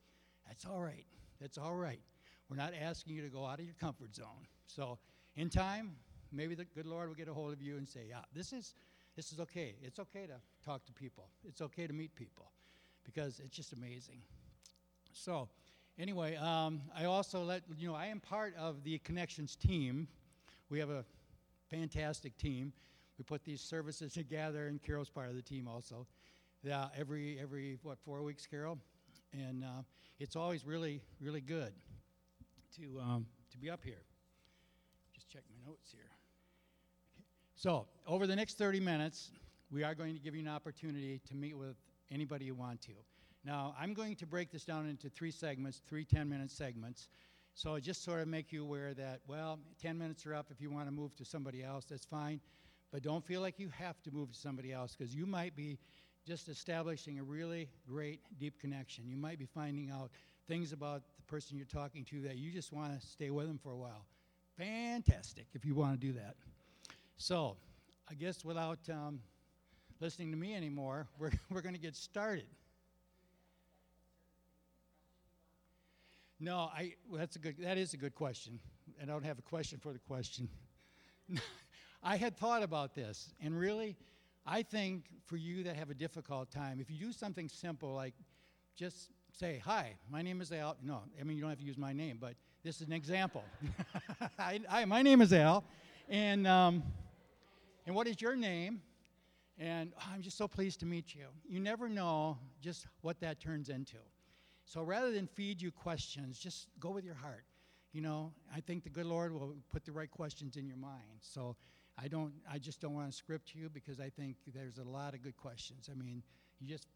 that's 0.48 0.66
all 0.66 0.82
right. 0.82 1.06
That's 1.40 1.58
all 1.58 1.76
right. 1.76 2.02
We're 2.50 2.58
not 2.58 2.74
asking 2.80 3.16
you 3.16 3.22
to 3.24 3.30
go 3.30 3.46
out 3.46 3.60
of 3.60 3.66
your 3.66 3.76
comfort 3.80 4.16
zone. 4.16 4.48
So, 4.68 5.00
in 5.36 5.50
time, 5.50 5.96
maybe 6.32 6.56
the 6.56 6.66
good 6.66 6.86
Lord 6.86 7.08
will 7.08 7.16
get 7.16 7.28
a 7.28 7.34
hold 7.34 7.54
of 7.54 7.62
you 7.62 7.78
and 7.78 7.88
say, 7.88 8.06
"Yeah, 8.10 8.22
this 8.34 8.54
is 8.54 8.74
this 9.16 9.32
is 9.32 9.40
okay. 9.40 9.76
It's 9.82 10.00
okay 10.00 10.28
to 10.28 10.40
talk 10.64 10.86
to 10.86 10.94
people. 10.94 11.30
It's 11.44 11.62
okay 11.62 11.88
to 11.88 11.94
meet 11.94 12.16
people, 12.16 12.52
because 13.04 13.40
it's 13.40 13.56
just 13.56 13.74
amazing." 13.74 14.22
So, 15.12 15.50
anyway, 15.98 16.36
um, 16.36 16.82
I 16.96 17.06
also 17.06 17.44
let 17.44 17.64
you 17.78 17.88
know 17.88 17.96
I 17.96 18.08
am 18.08 18.20
part 18.20 18.56
of 18.56 18.84
the 18.84 19.00
Connections 19.00 19.56
team. 19.56 20.08
We 20.70 20.80
have 20.80 20.90
a 20.90 21.04
fantastic 21.70 22.38
team. 22.38 22.74
We 23.18 23.24
put 23.24 23.44
these 23.44 23.62
services 23.62 24.14
together, 24.14 24.68
and 24.68 24.82
Carol's 24.82 25.10
part 25.10 25.30
of 25.30 25.36
the 25.36 25.42
team 25.42 25.68
also. 25.68 26.08
Yeah, 26.64 26.88
every 26.98 27.40
every 27.40 27.78
what 27.84 28.00
four 28.00 28.24
weeks, 28.24 28.46
Carol, 28.46 28.80
and 29.32 29.64
uh, 29.64 29.84
it's 30.20 30.36
always 30.36 30.66
really 30.66 31.02
really 31.22 31.42
good 31.42 31.74
to, 32.78 33.00
um, 33.00 33.26
to 33.52 33.58
be 33.58 33.70
up 33.70 33.84
here. 33.84 34.04
Just 35.14 35.30
check 35.30 35.44
my 35.50 35.70
notes 35.70 35.92
here. 35.92 36.10
So, 37.56 37.88
over 38.06 38.28
the 38.28 38.36
next 38.36 38.58
30 38.58 38.80
minutes, 38.82 39.32
we 39.72 39.84
are 39.84 39.96
going 39.96 40.14
to 40.14 40.20
give 40.20 40.36
you 40.36 40.42
an 40.42 40.48
opportunity 40.48 41.22
to 41.28 41.36
meet 41.36 41.58
with 41.58 41.78
anybody 42.12 42.46
you 42.46 42.56
want 42.56 42.82
to. 42.82 42.92
Now, 43.46 43.76
I'm 43.80 43.94
going 43.94 44.16
to 44.18 44.26
break 44.26 44.52
this 44.52 44.66
down 44.66 44.88
into 44.88 45.10
three 45.10 45.32
segments, 45.32 45.82
three 45.88 46.04
10 46.04 46.28
minute 46.28 46.52
segments. 46.52 47.08
So, 47.54 47.80
just 47.80 48.04
sort 48.04 48.20
of 48.20 48.28
make 48.28 48.52
you 48.52 48.64
aware 48.64 48.94
that, 48.96 49.22
well, 49.28 49.60
10 49.82 49.98
minutes 49.98 50.26
are 50.26 50.34
up. 50.34 50.48
If 50.52 50.60
you 50.60 50.70
want 50.70 50.88
to 50.88 50.92
move 50.92 51.16
to 51.16 51.24
somebody 51.26 51.64
else, 51.64 51.86
that's 51.86 52.06
fine. 52.06 52.42
But 52.96 53.04
don't 53.04 53.26
feel 53.26 53.42
like 53.42 53.60
you 53.60 53.68
have 53.78 54.02
to 54.04 54.12
move 54.12 54.32
to 54.32 54.40
somebody 54.40 54.72
else 54.72 54.96
because 54.98 55.14
you 55.14 55.26
might 55.26 55.54
be 55.54 55.78
just 56.26 56.48
establishing 56.48 57.20
a 57.20 57.24
really 57.24 57.68
great, 57.86 58.22
deep 58.40 58.58
connection. 58.58 59.04
You 59.10 59.18
might 59.18 59.38
be 59.38 59.46
finding 59.46 59.92
out 59.92 60.12
things 60.48 60.72
about 60.72 61.02
the 61.18 61.24
person 61.24 61.58
you're 61.58 61.66
talking 61.66 62.06
to 62.06 62.22
that 62.22 62.38
you 62.38 62.54
just 62.54 62.72
want 62.72 62.98
to 62.98 63.06
stay 63.06 63.32
with 63.32 63.48
them 63.48 63.60
for 63.62 63.74
a 63.74 63.76
while. 63.76 64.06
Fantastic 64.58 65.48
if 65.54 65.66
you 65.66 65.76
want 65.76 66.00
to 66.00 66.08
do 66.08 66.14
that. 66.14 66.36
So, 67.18 67.58
I 68.10 68.14
guess 68.14 68.46
without 68.46 68.80
um, 68.90 69.20
listening 70.00 70.32
to 70.32 70.38
me 70.38 70.56
anymore, 70.56 71.10
we're, 71.20 71.32
we're 71.52 71.60
going 71.60 71.76
to 71.76 71.82
get 71.82 71.98
started. 71.98 72.48
No, 76.40 76.72
I, 76.74 76.94
well, 77.10 77.20
that's 77.20 77.36
a 77.36 77.40
good, 77.40 77.58
that 77.60 77.78
is 77.78 77.94
a 77.94 77.98
good 77.98 78.16
question. 78.16 78.58
And 79.02 79.12
I 79.12 79.14
don't 79.14 79.26
have 79.26 79.38
a 79.38 79.42
question 79.42 79.80
for 79.80 79.92
the 79.92 80.00
question. 80.00 80.48
I 82.08 82.18
had 82.18 82.38
thought 82.38 82.62
about 82.62 82.94
this, 82.94 83.34
and 83.42 83.58
really, 83.58 83.98
I 84.46 84.62
think 84.62 85.06
for 85.26 85.38
you 85.38 85.64
that 85.64 85.76
have 85.76 85.90
a 85.90 85.96
difficult 85.96 86.52
time, 86.52 86.80
if 86.80 86.92
you 86.92 86.98
do 87.08 87.12
something 87.12 87.50
simple 87.50 87.96
like 87.96 88.14
just 88.76 89.10
say, 89.32 89.60
Hi, 89.66 89.96
my 90.12 90.22
name 90.22 90.40
is 90.40 90.52
Al. 90.52 90.78
No, 90.84 91.02
I 91.20 91.24
mean, 91.24 91.36
you 91.36 91.42
don't 91.42 91.50
have 91.50 91.60
to 91.60 91.66
use 91.66 91.80
my 91.80 91.94
name, 91.94 92.20
but 92.22 92.36
this 92.64 92.80
is 92.80 92.88
an 92.88 92.94
example. 92.94 93.44
My 94.88 95.04
name 95.04 95.22
is 95.22 95.32
Al. 95.32 95.64
And, 96.10 96.48
um, 96.48 96.82
and 97.86 97.96
what 97.96 98.08
is 98.08 98.20
your 98.20 98.36
name? 98.36 98.82
And 99.60 99.94
oh, 99.96 100.04
I'm 100.12 100.24
just 100.24 100.36
so 100.36 100.48
pleased 100.48 100.80
to 100.80 100.88
meet 100.88 101.14
you. 101.14 101.26
You 101.48 101.60
never 101.60 101.88
know 101.88 102.40
just 102.60 102.88
what 103.02 103.20
that 103.20 103.40
turns 103.40 103.70
into. 103.70 103.98
So 104.66 104.82
rather 104.82 105.12
than 105.12 105.28
feed 105.28 105.62
you 105.62 105.72
questions, 105.72 106.40
just 106.40 106.68
go 106.80 106.90
with 106.90 107.06
your 107.06 107.14
heart. 107.14 107.46
You 107.94 108.02
know, 108.02 108.34
I 108.54 108.62
think 108.62 108.84
the 108.84 108.90
good 108.90 109.06
Lord 109.06 109.32
will 109.32 109.56
put 109.72 109.86
the 109.86 109.92
right 109.92 110.10
questions 110.10 110.58
in 110.58 110.66
your 110.68 110.78
mind. 110.78 111.22
So 111.22 111.56
I 111.98 112.08
don't, 112.08 112.34
I 112.52 112.58
just 112.58 112.82
don't 112.82 112.94
want 112.94 113.10
to 113.10 113.16
script 113.16 113.56
you 113.56 113.70
because 113.70 114.00
I 114.00 114.10
think 114.10 114.36
there's 114.54 114.78
a 114.78 114.84
lot 114.84 115.14
of 115.14 115.22
good 115.22 115.38
questions. 115.38 115.90
I 115.90 115.96
mean, 115.96 116.24
you 116.60 116.68
just 116.68 116.88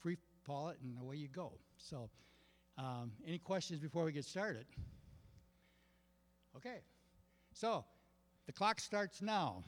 free 0.00 0.16
fall 0.44 0.70
it 0.70 0.78
and 0.82 0.98
away 1.00 1.16
you 1.16 1.28
go. 1.28 1.52
So, 1.78 2.10
um, 2.78 3.12
any 3.26 3.38
questions 3.38 3.78
before 3.78 4.04
we 4.04 4.12
get 4.12 4.24
started? 4.24 4.66
Okay. 6.56 6.78
So, 7.52 7.84
the 8.46 8.52
clock 8.52 8.80
starts 8.80 9.22
now. 9.22 9.62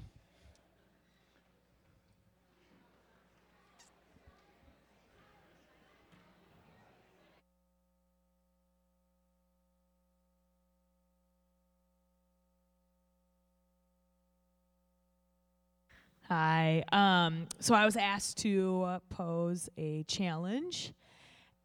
Hi. 16.29 16.83
Um, 16.93 17.47
so 17.59 17.75
I 17.75 17.85
was 17.85 17.97
asked 17.97 18.39
to 18.39 19.01
pose 19.11 19.69
a 19.77 20.05
challenge 20.05 20.93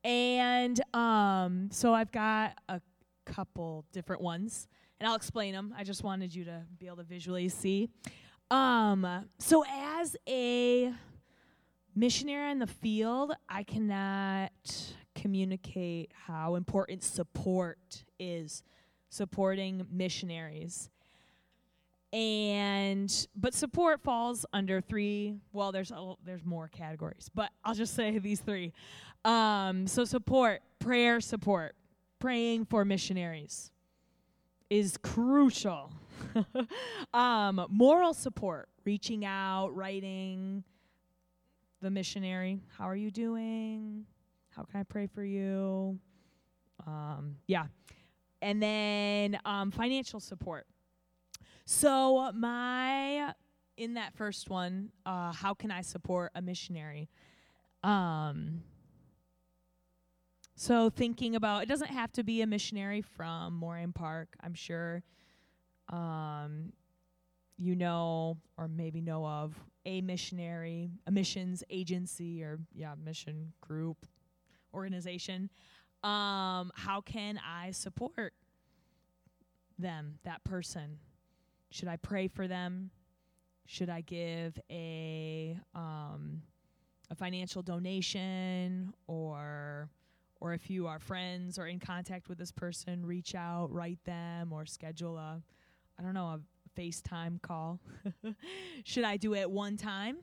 and 0.07 0.79
um, 0.93 1.69
so 1.71 1.93
I've 1.93 2.11
got 2.13 2.57
a 2.69 2.79
couple 3.25 3.83
different 3.91 4.21
ones, 4.21 4.69
and 4.99 5.07
I'll 5.07 5.15
explain 5.15 5.53
them. 5.53 5.73
I 5.77 5.83
just 5.83 6.01
wanted 6.01 6.33
you 6.33 6.45
to 6.45 6.63
be 6.79 6.87
able 6.87 6.97
to 6.97 7.03
visually 7.03 7.49
see. 7.49 7.89
Um, 8.49 9.25
so, 9.37 9.65
as 9.69 10.15
a 10.27 10.93
missionary 11.93 12.51
in 12.51 12.59
the 12.59 12.67
field, 12.67 13.33
I 13.49 13.63
cannot 13.63 14.51
communicate 15.13 16.11
how 16.13 16.55
important 16.55 17.03
support 17.03 18.05
is, 18.17 18.63
supporting 19.09 19.85
missionaries. 19.91 20.89
And 22.13 23.27
but 23.35 23.53
support 23.53 24.01
falls 24.01 24.45
under 24.53 24.79
three 24.79 25.35
well 25.51 25.71
there's 25.73 25.91
a, 25.91 26.13
there's 26.23 26.45
more 26.45 26.69
categories 26.69 27.29
but 27.35 27.51
i'll 27.65 27.73
just 27.73 27.95
say 27.95 28.17
these 28.19 28.39
three. 28.39 28.73
Um, 29.25 29.87
so 29.87 30.05
support 30.05 30.61
prayer 30.79 31.19
support 31.19 31.75
praying 32.19 32.65
for 32.65 32.85
missionaries 32.85 33.71
is 34.69 34.97
crucial. 34.97 35.91
Um, 37.13 37.65
moral 37.69 38.13
support 38.13 38.69
reaching 38.85 39.25
out 39.25 39.75
writing 39.75 40.63
the 41.81 41.89
missionary 41.89 42.59
how 42.77 42.87
are 42.87 42.95
you 42.95 43.09
doing? 43.09 44.05
How 44.49 44.63
can 44.63 44.79
i 44.79 44.83
pray 44.83 45.07
for 45.07 45.23
you? 45.23 45.97
Um, 46.85 47.37
yeah. 47.47 47.65
And 48.41 48.61
then 48.61 49.39
um, 49.45 49.71
financial 49.71 50.19
support 50.19 50.67
so 51.69 52.31
my 52.33 53.33
in 53.75 53.95
that 53.95 54.15
first 54.15 54.49
one, 54.49 54.89
uh, 55.05 55.33
how 55.33 55.53
can 55.53 55.69
I 55.69 55.81
support 55.81 56.31
a 56.33 56.41
missionary? 56.41 57.09
Um, 57.83 58.63
so 60.55 60.89
thinking 60.89 61.35
about 61.35 61.63
it 61.63 61.67
doesn't 61.67 61.89
have 61.91 62.13
to 62.13 62.23
be 62.23 62.41
a 62.41 62.47
missionary 62.47 63.01
from 63.01 63.53
Moraine 63.57 63.91
Park. 63.91 64.29
I'm 64.41 64.53
sure 64.53 65.03
um, 65.89 66.71
you 67.57 67.75
know 67.75 68.37
or 68.57 68.69
maybe 68.69 69.01
know 69.01 69.25
of 69.25 69.53
a 69.85 69.99
missionary, 69.99 70.91
a 71.05 71.11
missions 71.11 71.65
agency 71.69 72.43
or 72.43 72.59
yeah, 72.73 72.93
mission 72.95 73.51
group, 73.59 74.05
organization. 74.73 75.49
Um, 76.01 76.71
how 76.75 77.01
can 77.05 77.41
I 77.45 77.71
support 77.71 78.33
them, 79.77 80.19
that 80.23 80.45
person? 80.45 80.99
Should 81.69 81.87
I 81.87 81.97
pray 81.97 82.27
for 82.27 82.47
them? 82.47 82.91
Should 83.65 83.89
I 83.89 84.01
give 84.01 84.57
a 84.71 85.57
um, 85.75 86.41
a 87.09 87.15
financial 87.15 87.61
donation 87.61 88.93
or 89.07 89.89
or 90.39 90.53
if 90.53 90.69
you 90.69 90.87
are 90.87 90.99
friends 90.99 91.57
or 91.57 91.67
in 91.67 91.79
contact 91.79 92.29
with 92.29 92.37
this 92.37 92.51
person, 92.51 93.05
reach 93.05 93.33
out, 93.33 93.71
write 93.71 94.03
them 94.05 94.53
or 94.53 94.65
schedule 94.65 95.17
a 95.17 95.41
I 95.99 96.03
don't 96.03 96.13
know, 96.13 96.27
a 96.27 96.39
FaceTime 96.79 97.41
call. 97.41 97.79
should 98.83 99.03
I 99.03 99.17
do 99.17 99.33
it 99.33 99.49
one 99.49 99.77
time? 99.77 100.17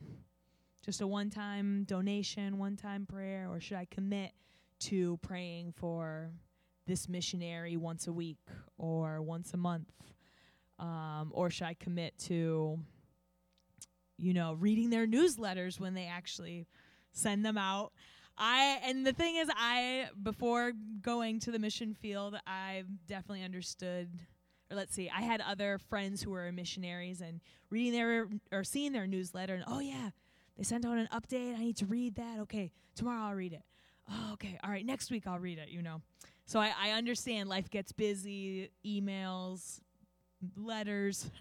Just 0.85 1.01
a 1.01 1.07
one 1.07 1.31
time 1.31 1.85
donation, 1.85 2.59
one 2.59 2.77
time 2.77 3.07
prayer 3.07 3.49
or 3.51 3.61
should 3.61 3.77
I 3.77 3.87
commit 3.91 4.33
to 4.81 5.19
praying 5.19 5.73
for 5.77 6.31
this 6.87 7.09
missionary 7.09 7.77
once 7.77 8.07
a 8.07 8.13
week 8.13 8.39
or 8.79 9.21
once 9.21 9.53
a 9.53 9.57
month? 9.57 9.93
Um, 10.79 11.31
or 11.33 11.51
should 11.51 11.67
I 11.67 11.75
commit 11.75 12.19
to, 12.27 12.79
you 14.17 14.35
know, 14.35 14.55
reading 14.55 14.91
their 14.91 15.07
newsletters 15.07 15.79
when 15.79 15.95
they 15.95 16.07
actually 16.07 16.67
send 17.13 17.45
them 17.45 17.57
out? 17.57 17.93
I 18.37 18.81
and 18.85 19.07
the 19.07 19.13
thing 19.13 19.37
is, 19.37 19.49
I 19.57 20.09
before 20.21 20.73
going 21.01 21.39
to 21.41 21.53
the 21.53 21.59
mission 21.59 21.95
field, 21.95 22.37
I 22.47 22.85
definitely 23.07 23.45
understood. 23.45 24.09
Or 24.71 24.77
let's 24.77 24.95
see, 24.95 25.11
I 25.11 25.23
had 25.23 25.41
other 25.41 25.79
friends 25.79 26.23
who 26.23 26.31
were 26.31 26.51
missionaries 26.51 27.21
and 27.21 27.41
reading 27.71 27.93
their 27.93 28.29
or 28.51 28.65
seeing 28.65 28.93
their 28.93 29.07
newsletter, 29.07 29.55
and 29.55 29.65
oh 29.69 29.79
yeah, 29.79 30.11
they 30.57 30.65
sent 30.65 30.85
out 30.85 30.99
an 30.99 31.09
update. 31.13 31.55
I 31.55 31.61
need 31.61 31.77
to 31.77 31.87
read 31.87 32.17
that. 32.17 32.41
Okay, 32.41 32.73
tomorrow 32.97 33.29
I'll 33.29 33.35
read 33.35 33.53
it. 33.53 33.63
Oh, 34.11 34.31
okay, 34.35 34.59
all 34.65 34.71
right, 34.71 34.85
next 34.85 35.11
week 35.11 35.27
I'll 35.27 35.39
read 35.39 35.59
it. 35.59 35.69
You 35.69 35.83
know, 35.83 36.03
so 36.47 36.59
I, 36.59 36.73
I 36.77 36.91
understand 36.91 37.49
life 37.49 37.71
gets 37.71 37.93
busy, 37.93 38.71
emails, 38.85 39.81
letters. 40.57 41.31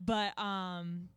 But 0.00 0.38
um 0.38 1.08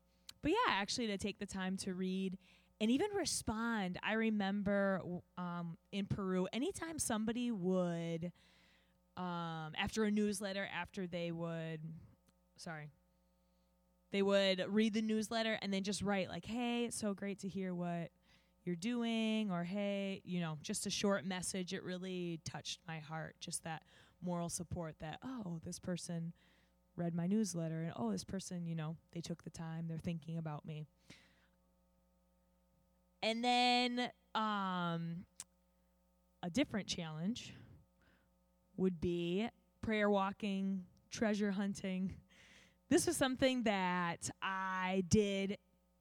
but 0.41 0.51
yeah 0.51 0.73
actually 0.73 1.07
to 1.07 1.17
take 1.17 1.39
the 1.39 1.45
time 1.45 1.77
to 1.77 1.93
read 1.93 2.37
and 2.79 2.89
even 2.89 3.07
respond. 3.15 3.99
I 4.03 4.13
remember 4.13 5.01
um 5.37 5.77
in 5.91 6.05
peru 6.05 6.47
anytime 6.51 6.99
somebody 6.99 7.51
would 7.51 8.31
um 9.17 9.73
after 9.77 10.03
a 10.05 10.11
newsletter 10.11 10.67
after 10.73 11.07
they 11.07 11.31
would 11.31 11.81
sorry 12.57 12.89
they 14.11 14.21
would 14.21 14.63
read 14.69 14.93
the 14.93 15.01
newsletter 15.01 15.57
and 15.61 15.73
then 15.73 15.83
just 15.83 16.01
write 16.01 16.29
like 16.29 16.45
hey 16.45 16.85
it's 16.85 16.97
so 16.97 17.13
great 17.13 17.39
to 17.39 17.47
hear 17.47 17.73
what 17.73 18.09
you're 18.63 18.75
doing 18.75 19.51
or 19.51 19.63
hey 19.63 20.21
you 20.23 20.39
know 20.39 20.57
just 20.61 20.85
a 20.85 20.89
short 20.89 21.25
message 21.25 21.73
it 21.73 21.83
really 21.83 22.39
touched 22.45 22.79
my 22.87 22.99
heart 22.99 23.35
just 23.39 23.63
that 23.63 23.83
moral 24.23 24.49
support 24.49 24.95
that 24.99 25.17
oh 25.25 25.59
this 25.65 25.79
person 25.79 26.33
read 27.01 27.15
my 27.15 27.25
newsletter 27.25 27.81
and 27.81 27.93
oh 27.95 28.11
this 28.11 28.23
person 28.23 28.67
you 28.67 28.75
know 28.75 28.95
they 29.11 29.21
took 29.21 29.43
the 29.43 29.49
time 29.49 29.85
they're 29.87 29.97
thinking 29.97 30.37
about 30.37 30.65
me. 30.65 30.85
And 33.23 33.43
then 33.43 34.11
um 34.35 35.25
a 36.43 36.49
different 36.51 36.87
challenge 36.87 37.55
would 38.77 39.01
be 39.01 39.47
prayer 39.81 40.09
walking 40.09 40.83
treasure 41.09 41.51
hunting. 41.51 42.13
This 42.89 43.07
was 43.07 43.17
something 43.17 43.63
that 43.63 44.29
i 44.41 45.03
did 45.07 45.57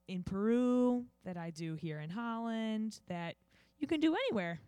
in 0.07 0.23
peru 0.23 1.07
that 1.25 1.37
i 1.37 1.51
do 1.51 1.77
here 1.77 2.01
in 2.01 2.11
holland 2.11 3.01
that 3.09 3.37
you 3.79 3.87
can 3.87 4.01
do 4.01 4.15
anywhere. 4.27 4.61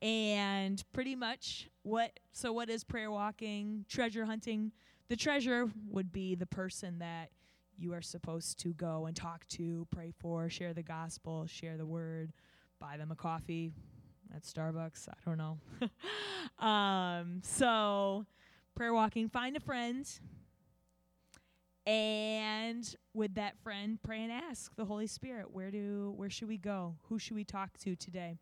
And 0.00 0.82
pretty 0.92 1.14
much 1.14 1.68
what 1.82 2.18
so 2.32 2.52
what 2.52 2.70
is 2.70 2.84
prayer 2.84 3.10
walking 3.10 3.84
treasure 3.88 4.24
hunting 4.24 4.72
the 5.08 5.16
treasure 5.16 5.68
would 5.88 6.12
be 6.12 6.34
the 6.34 6.46
person 6.46 6.98
that 6.98 7.30
you 7.76 7.92
are 7.94 8.02
supposed 8.02 8.58
to 8.60 8.74
go 8.74 9.06
and 9.06 9.16
talk 9.16 9.46
to, 9.48 9.86
pray 9.90 10.12
for, 10.18 10.50
share 10.50 10.74
the 10.74 10.82
gospel, 10.82 11.46
share 11.46 11.76
the 11.76 11.86
word, 11.86 12.32
buy 12.80 12.96
them 12.96 13.10
a 13.10 13.16
coffee 13.16 13.72
at 14.34 14.42
Starbucks. 14.42 15.08
I 15.08 15.14
don't 15.24 15.38
know. 15.38 15.58
um, 16.66 17.40
so, 17.42 18.26
prayer 18.74 18.92
walking, 18.92 19.28
find 19.28 19.56
a 19.56 19.60
friend, 19.60 20.06
and 21.88 22.94
with 23.14 23.36
that 23.36 23.56
friend, 23.62 23.98
pray 24.02 24.22
and 24.22 24.30
ask 24.30 24.74
the 24.76 24.84
Holy 24.84 25.06
Spirit, 25.06 25.52
where 25.52 25.70
do 25.70 26.12
where 26.16 26.28
should 26.28 26.48
we 26.48 26.58
go? 26.58 26.96
Who 27.08 27.18
should 27.18 27.34
we 27.34 27.44
talk 27.44 27.78
to 27.78 27.96
today? 27.96 28.36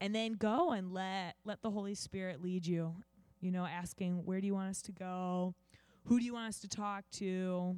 And 0.00 0.14
then 0.14 0.34
go 0.34 0.72
and 0.72 0.92
let 0.92 1.36
let 1.46 1.62
the 1.62 1.70
Holy 1.70 1.94
Spirit 1.94 2.42
lead 2.42 2.66
you. 2.66 2.94
You 3.40 3.52
know, 3.52 3.64
asking 3.64 4.26
where 4.26 4.40
do 4.40 4.46
you 4.46 4.54
want 4.54 4.68
us 4.68 4.82
to 4.82 4.92
go? 4.92 5.54
Who 6.08 6.18
do 6.18 6.24
you 6.24 6.32
want 6.32 6.48
us 6.48 6.58
to 6.60 6.68
talk 6.68 7.04
to? 7.16 7.76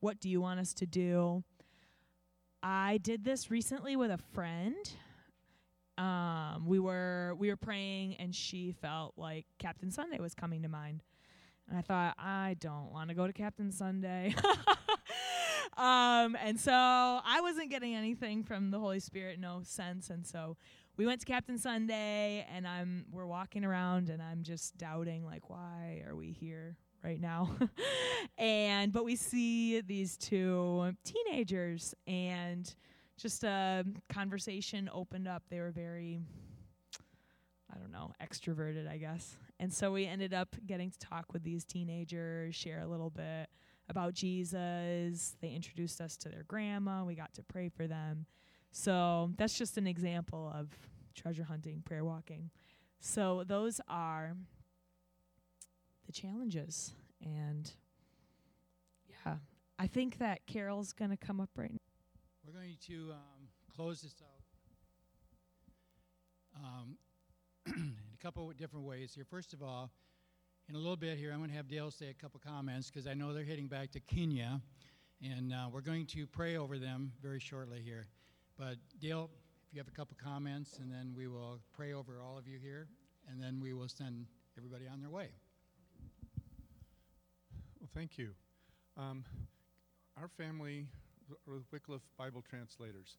What 0.00 0.18
do 0.18 0.28
you 0.28 0.40
want 0.40 0.58
us 0.58 0.74
to 0.74 0.86
do? 0.86 1.44
I 2.60 2.98
did 2.98 3.24
this 3.24 3.52
recently 3.52 3.94
with 3.94 4.10
a 4.10 4.18
friend. 4.34 4.74
Um, 5.96 6.64
we 6.66 6.80
were 6.80 7.36
we 7.38 7.48
were 7.48 7.56
praying 7.56 8.16
and 8.16 8.34
she 8.34 8.72
felt 8.72 9.14
like 9.16 9.46
Captain 9.60 9.92
Sunday 9.92 10.18
was 10.18 10.34
coming 10.34 10.62
to 10.62 10.68
mind. 10.68 11.04
And 11.68 11.78
I 11.78 11.82
thought, 11.82 12.16
I 12.18 12.56
don't 12.58 12.90
want 12.90 13.10
to 13.10 13.14
go 13.14 13.28
to 13.28 13.32
Captain 13.32 13.70
Sunday. 13.70 14.34
um, 15.76 16.36
and 16.42 16.58
so 16.58 16.72
I 16.72 17.38
wasn't 17.42 17.70
getting 17.70 17.94
anything 17.94 18.42
from 18.42 18.72
the 18.72 18.80
Holy 18.80 18.98
Spirit, 18.98 19.38
no 19.38 19.60
sense. 19.62 20.10
And 20.10 20.26
so 20.26 20.56
we 20.96 21.06
went 21.06 21.20
to 21.20 21.26
Captain 21.26 21.58
Sunday 21.58 22.44
and 22.52 22.66
I'm 22.66 23.04
we're 23.12 23.24
walking 23.24 23.64
around 23.64 24.10
and 24.10 24.20
I'm 24.20 24.42
just 24.42 24.76
doubting 24.76 25.24
like 25.24 25.48
why 25.48 26.02
are 26.08 26.16
we 26.16 26.32
here? 26.32 26.76
Right 27.06 27.20
now. 27.20 27.50
and 28.38 28.92
but 28.92 29.04
we 29.04 29.14
see 29.14 29.80
these 29.80 30.16
two 30.16 30.92
teenagers 31.04 31.94
and 32.06 32.74
just 33.16 33.44
a 33.44 33.84
conversation 34.08 34.90
opened 34.92 35.28
up. 35.28 35.44
They 35.48 35.60
were 35.60 35.70
very 35.70 36.20
I 37.72 37.78
don't 37.78 37.92
know, 37.92 38.12
extroverted, 38.22 38.90
I 38.90 38.96
guess. 38.96 39.36
And 39.60 39.72
so 39.72 39.92
we 39.92 40.06
ended 40.06 40.32
up 40.32 40.56
getting 40.66 40.90
to 40.90 40.98
talk 40.98 41.32
with 41.32 41.42
these 41.42 41.64
teenagers, 41.64 42.54
share 42.54 42.80
a 42.80 42.86
little 42.86 43.10
bit 43.10 43.48
about 43.88 44.14
Jesus. 44.14 45.36
They 45.40 45.50
introduced 45.50 46.00
us 46.00 46.16
to 46.18 46.28
their 46.28 46.44
grandma. 46.48 47.04
We 47.04 47.14
got 47.14 47.34
to 47.34 47.42
pray 47.42 47.68
for 47.68 47.86
them. 47.86 48.26
So 48.70 49.30
that's 49.36 49.58
just 49.58 49.76
an 49.78 49.86
example 49.86 50.52
of 50.54 50.68
treasure 51.14 51.44
hunting, 51.44 51.82
prayer 51.84 52.04
walking. 52.04 52.50
So 53.00 53.44
those 53.46 53.80
are 53.88 54.36
the 56.06 56.12
challenges. 56.12 56.92
And 57.22 57.70
yeah, 59.08 59.36
I 59.78 59.86
think 59.86 60.18
that 60.18 60.46
Carol's 60.46 60.92
going 60.92 61.10
to 61.10 61.16
come 61.16 61.40
up 61.40 61.50
right 61.56 61.72
now. 61.72 61.78
We're 62.46 62.60
going 62.60 62.76
to 62.86 63.12
um, 63.12 63.48
close 63.74 64.02
this 64.02 64.14
out 64.22 64.36
um, 66.64 66.96
in 67.66 67.96
a 68.14 68.22
couple 68.22 68.48
of 68.48 68.56
different 68.56 68.86
ways 68.86 69.12
here. 69.14 69.24
First 69.28 69.52
of 69.52 69.62
all, 69.62 69.90
in 70.68 70.74
a 70.74 70.78
little 70.78 70.96
bit 70.96 71.18
here, 71.18 71.32
I'm 71.32 71.38
going 71.38 71.50
to 71.50 71.56
have 71.56 71.68
Dale 71.68 71.90
say 71.90 72.08
a 72.08 72.14
couple 72.14 72.40
comments 72.44 72.90
because 72.90 73.06
I 73.06 73.14
know 73.14 73.32
they're 73.32 73.44
heading 73.44 73.68
back 73.68 73.92
to 73.92 74.00
Kenya, 74.00 74.60
and 75.22 75.52
uh, 75.52 75.68
we're 75.72 75.80
going 75.80 76.06
to 76.06 76.26
pray 76.26 76.56
over 76.56 76.78
them 76.78 77.12
very 77.22 77.38
shortly 77.38 77.80
here. 77.80 78.08
But 78.58 78.76
Dale, 79.00 79.30
if 79.68 79.74
you 79.74 79.78
have 79.78 79.88
a 79.88 79.92
couple 79.92 80.16
comments, 80.22 80.78
and 80.80 80.90
then 80.90 81.12
we 81.16 81.28
will 81.28 81.60
pray 81.72 81.92
over 81.92 82.20
all 82.20 82.38
of 82.38 82.48
you 82.48 82.58
here, 82.58 82.88
and 83.30 83.40
then 83.42 83.60
we 83.60 83.74
will 83.74 83.88
send 83.88 84.26
everybody 84.56 84.86
on 84.88 85.00
their 85.00 85.10
way. 85.10 85.28
Well, 87.86 88.02
thank 88.02 88.18
you. 88.18 88.30
Um, 88.96 89.24
our 90.20 90.26
family 90.26 90.88
are 91.46 91.54
with 91.54 91.70
Wycliffe 91.70 92.02
Bible 92.18 92.42
translators. 92.42 93.16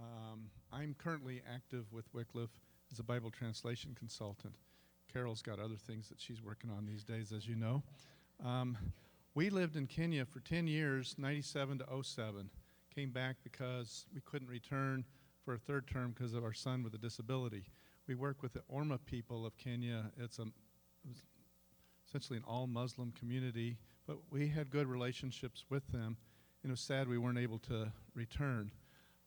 Um, 0.00 0.46
I'm 0.72 0.94
currently 0.96 1.42
active 1.46 1.92
with 1.92 2.06
Wycliffe 2.14 2.58
as 2.90 2.98
a 2.98 3.02
Bible 3.02 3.30
translation 3.30 3.94
consultant. 3.94 4.54
Carol's 5.12 5.42
got 5.42 5.58
other 5.58 5.76
things 5.76 6.08
that 6.08 6.18
she's 6.18 6.40
working 6.40 6.70
on 6.70 6.86
these 6.86 7.04
days, 7.04 7.30
as 7.30 7.46
you 7.46 7.56
know. 7.56 7.82
Um, 8.42 8.78
we 9.34 9.50
lived 9.50 9.76
in 9.76 9.86
Kenya 9.86 10.24
for 10.24 10.40
10 10.40 10.66
years, 10.66 11.14
97 11.18 11.80
to 11.80 12.02
07. 12.02 12.48
Came 12.94 13.10
back 13.10 13.36
because 13.44 14.06
we 14.14 14.22
couldn't 14.22 14.48
return 14.48 15.04
for 15.44 15.52
a 15.52 15.58
third 15.58 15.86
term 15.86 16.14
because 16.16 16.32
of 16.32 16.42
our 16.42 16.54
son 16.54 16.82
with 16.82 16.94
a 16.94 16.98
disability. 16.98 17.66
We 18.08 18.14
work 18.14 18.42
with 18.42 18.54
the 18.54 18.62
Orma 18.72 18.98
people 19.04 19.44
of 19.44 19.58
Kenya. 19.58 20.04
It's 20.18 20.38
a, 20.38 20.46
essentially 22.08 22.38
an 22.38 22.44
all 22.48 22.66
Muslim 22.66 23.12
community, 23.12 23.76
but 24.06 24.18
we 24.30 24.48
had 24.48 24.70
good 24.70 24.86
relationships 24.86 25.64
with 25.68 25.86
them. 25.88 26.16
And 26.62 26.70
it 26.70 26.72
was 26.72 26.80
sad 26.80 27.08
we 27.08 27.18
weren't 27.18 27.38
able 27.38 27.58
to 27.60 27.92
return. 28.14 28.70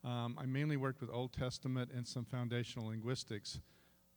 Um, 0.04 0.38
I 0.40 0.46
mainly 0.46 0.78
worked 0.78 1.02
with 1.02 1.10
Old 1.12 1.34
Testament 1.34 1.92
and 1.96 2.08
some 2.08 2.26
foundational 2.26 2.88
linguistics 2.88 3.60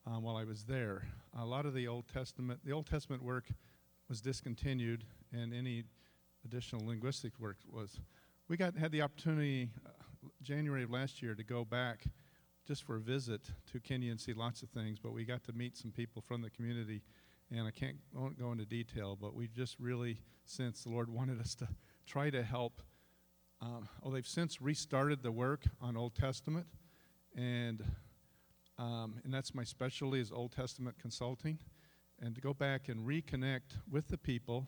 uh, 0.06 0.18
while 0.18 0.36
I 0.36 0.44
was 0.44 0.64
there. 0.64 1.06
A 1.38 1.44
lot 1.44 1.66
of 1.66 1.74
the 1.74 1.88
Old 1.88 2.06
Testament, 2.08 2.60
the 2.64 2.72
Old 2.72 2.86
Testament 2.86 3.22
work 3.22 3.46
was 4.08 4.20
discontinued, 4.20 5.04
and 5.32 5.54
any 5.54 5.84
additional 6.44 6.86
linguistic 6.86 7.38
work 7.38 7.56
was. 7.70 8.00
We 8.48 8.56
got 8.56 8.76
had 8.76 8.92
the 8.92 9.02
opportunity 9.02 9.70
uh, 9.86 10.28
January 10.42 10.84
of 10.84 10.90
last 10.90 11.22
year 11.22 11.34
to 11.34 11.44
go 11.44 11.64
back 11.64 12.04
just 12.66 12.84
for 12.84 12.96
a 12.96 13.00
visit 13.00 13.40
to 13.72 13.80
Kenya 13.80 14.10
and 14.10 14.20
see 14.20 14.32
lots 14.32 14.62
of 14.62 14.68
things, 14.70 14.98
but 15.02 15.12
we 15.12 15.24
got 15.24 15.42
to 15.44 15.52
meet 15.52 15.76
some 15.76 15.90
people 15.90 16.22
from 16.22 16.42
the 16.42 16.50
community, 16.50 17.02
and 17.52 17.66
I 17.66 17.70
can't 17.70 17.96
won't 18.14 18.38
go 18.38 18.52
into 18.52 18.64
detail, 18.64 19.16
but 19.20 19.34
we 19.34 19.48
just 19.48 19.78
really 19.78 20.18
since 20.44 20.84
the 20.84 20.90
Lord 20.90 21.08
wanted 21.12 21.40
us 21.40 21.54
to 21.56 21.68
try 22.06 22.30
to 22.30 22.42
help. 22.42 22.82
Um, 23.60 23.88
oh, 24.02 24.10
they've 24.10 24.26
since 24.26 24.60
restarted 24.60 25.22
the 25.22 25.30
work 25.30 25.64
on 25.80 25.96
Old 25.96 26.14
Testament, 26.14 26.66
and 27.36 27.84
um, 28.78 29.20
and 29.24 29.32
that's 29.32 29.54
my 29.54 29.64
specialty 29.64 30.20
is 30.20 30.32
Old 30.32 30.52
Testament 30.52 30.96
consulting, 31.00 31.58
and 32.20 32.34
to 32.34 32.40
go 32.40 32.52
back 32.52 32.88
and 32.88 33.06
reconnect 33.06 33.76
with 33.88 34.08
the 34.08 34.18
people, 34.18 34.66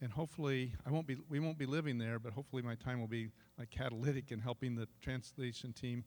and 0.00 0.12
hopefully 0.12 0.74
I 0.86 0.90
won't 0.90 1.06
be 1.06 1.16
we 1.28 1.40
won't 1.40 1.58
be 1.58 1.66
living 1.66 1.98
there, 1.98 2.18
but 2.18 2.32
hopefully 2.32 2.62
my 2.62 2.74
time 2.74 3.00
will 3.00 3.08
be 3.08 3.30
like 3.58 3.70
catalytic 3.70 4.32
in 4.32 4.40
helping 4.40 4.74
the 4.74 4.88
translation 5.00 5.72
team 5.72 6.04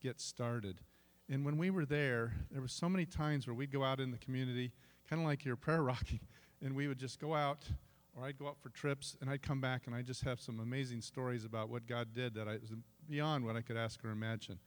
get 0.00 0.20
started. 0.20 0.80
And 1.28 1.44
when 1.44 1.56
we 1.56 1.70
were 1.70 1.86
there, 1.86 2.34
there 2.50 2.60
were 2.60 2.68
so 2.68 2.88
many 2.88 3.06
times 3.06 3.46
where 3.46 3.54
we'd 3.54 3.70
go 3.70 3.84
out 3.84 4.00
in 4.00 4.10
the 4.10 4.18
community, 4.18 4.72
kind 5.10 5.20
of 5.20 5.26
like 5.26 5.44
your 5.44 5.56
prayer 5.56 5.82
rocking, 5.82 6.20
and 6.62 6.74
we 6.74 6.86
would 6.86 6.98
just 6.98 7.20
go 7.20 7.34
out, 7.34 7.68
or 8.16 8.24
I'd 8.24 8.38
go 8.38 8.46
out 8.46 8.58
for 8.62 8.68
trips, 8.70 9.16
and 9.20 9.28
I'd 9.28 9.42
come 9.42 9.60
back 9.60 9.82
and 9.86 9.94
I'd 9.94 10.06
just 10.06 10.22
have 10.22 10.40
some 10.40 10.60
amazing 10.60 11.00
stories 11.00 11.44
about 11.44 11.68
what 11.68 11.86
God 11.86 12.14
did 12.14 12.34
that 12.34 12.48
I, 12.48 12.52
was 12.52 12.72
beyond 13.08 13.44
what 13.44 13.56
I 13.56 13.60
could 13.60 13.76
ask 13.76 14.02
or 14.04 14.10
imagine. 14.10 14.60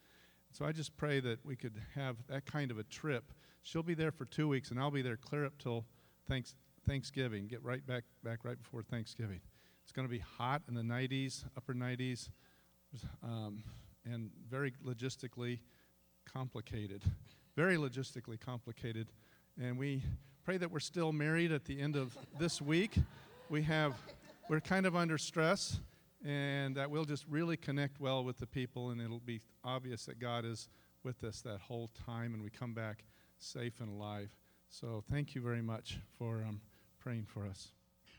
So 0.51 0.65
I 0.65 0.71
just 0.71 0.95
pray 0.97 1.19
that 1.21 1.43
we 1.45 1.55
could 1.55 1.81
have 1.95 2.17
that 2.27 2.45
kind 2.45 2.69
of 2.69 2.77
a 2.77 2.83
trip. 2.83 3.31
She'll 3.63 3.83
be 3.83 3.95
there 3.95 4.11
for 4.11 4.25
two 4.25 4.47
weeks, 4.47 4.69
and 4.69 4.79
I'll 4.79 4.91
be 4.91 5.01
there 5.01 5.17
clear 5.17 5.45
up 5.45 5.57
till 5.57 5.85
thanks, 6.27 6.53
Thanksgiving. 6.85 7.47
Get 7.47 7.63
right 7.63 7.85
back 7.85 8.03
back 8.23 8.43
right 8.43 8.61
before 8.61 8.83
Thanksgiving. 8.83 9.39
It's 9.83 9.91
going 9.91 10.07
to 10.07 10.11
be 10.11 10.19
hot 10.19 10.61
in 10.67 10.75
the 10.75 10.81
90s, 10.81 11.45
upper 11.57 11.73
90s, 11.73 12.29
um, 13.23 13.63
and 14.05 14.29
very 14.49 14.73
logistically 14.85 15.59
complicated. 16.25 17.03
Very 17.55 17.77
logistically 17.77 18.39
complicated. 18.39 19.11
And 19.61 19.77
we 19.77 20.01
pray 20.43 20.57
that 20.57 20.69
we're 20.69 20.79
still 20.79 21.13
married 21.13 21.53
at 21.53 21.63
the 21.63 21.79
end 21.79 21.95
of 21.95 22.17
this 22.37 22.61
week. 22.61 22.95
We 23.49 23.61
have, 23.63 23.93
we're 24.49 24.59
kind 24.59 24.85
of 24.85 24.93
under 24.93 25.17
stress 25.17 25.79
and 26.25 26.75
that 26.75 26.91
we'll 26.91 27.05
just 27.05 27.25
really 27.29 27.55
connect 27.55 27.99
well 28.01 28.23
with 28.25 28.37
the 28.37 28.45
people, 28.45 28.89
and 28.89 29.01
it'll 29.01 29.19
be 29.19 29.41
obvious 29.63 30.05
that 30.05 30.19
God 30.19 30.45
is 30.45 30.69
with 31.03 31.23
us 31.23 31.41
that 31.41 31.59
whole 31.59 31.89
time, 32.05 32.33
and 32.33 32.43
we 32.43 32.49
come 32.49 32.73
back 32.73 33.03
safe 33.39 33.79
and 33.79 33.89
alive. 33.89 34.29
So 34.69 35.03
thank 35.09 35.35
you 35.35 35.41
very 35.41 35.61
much 35.61 35.99
for 36.17 36.43
um, 36.47 36.59
praying 36.99 37.25
for 37.25 37.45
us. 37.45 37.71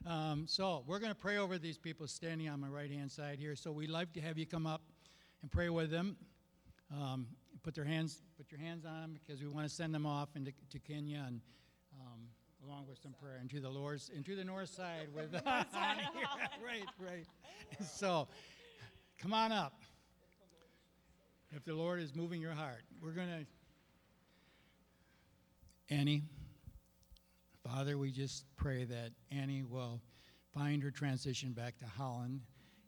Um, 0.06 0.46
so 0.46 0.82
we're 0.86 0.98
going 0.98 1.12
to 1.12 1.18
pray 1.18 1.38
over 1.38 1.58
these 1.58 1.78
people 1.78 2.06
standing 2.06 2.48
on 2.48 2.60
my 2.60 2.68
right 2.68 2.90
hand 2.90 3.10
side 3.10 3.38
here. 3.38 3.56
So 3.56 3.72
we'd 3.72 3.90
like 3.90 4.12
to 4.14 4.20
have 4.20 4.38
you 4.38 4.46
come 4.46 4.66
up 4.66 4.82
and 5.42 5.50
pray 5.50 5.70
with 5.70 5.90
them. 5.90 6.16
Um, 6.90 7.26
put 7.62 7.74
their 7.74 7.84
hands, 7.84 8.20
put 8.36 8.50
your 8.52 8.60
hands 8.60 8.84
on 8.84 9.00
them 9.00 9.14
because 9.14 9.42
we 9.42 9.48
want 9.48 9.66
to 9.66 9.74
send 9.74 9.94
them 9.94 10.04
off 10.04 10.28
into 10.36 10.52
to 10.70 10.78
Kenya 10.78 11.24
and 11.26 11.40
along 12.66 12.86
with 12.88 12.98
some 13.02 13.12
prayer 13.20 13.38
into 13.40 13.60
the 13.60 13.68
Lord's 13.68 14.10
into 14.14 14.36
the 14.36 14.44
north 14.44 14.70
side 14.70 15.08
with 15.14 15.32
right, 15.44 16.84
right. 16.98 17.26
So 17.86 18.28
come 19.18 19.32
on 19.32 19.52
up. 19.52 19.80
If 21.50 21.64
the 21.64 21.74
Lord 21.74 22.00
is 22.00 22.14
moving 22.14 22.40
your 22.40 22.52
heart, 22.52 22.82
we're 23.02 23.12
gonna. 23.12 23.44
Annie, 25.90 26.22
Father, 27.66 27.98
we 27.98 28.10
just 28.10 28.44
pray 28.56 28.84
that 28.84 29.10
Annie 29.30 29.62
will 29.62 30.00
find 30.52 30.82
her 30.82 30.90
transition 30.90 31.52
back 31.52 31.78
to 31.78 31.86
Holland 31.86 32.40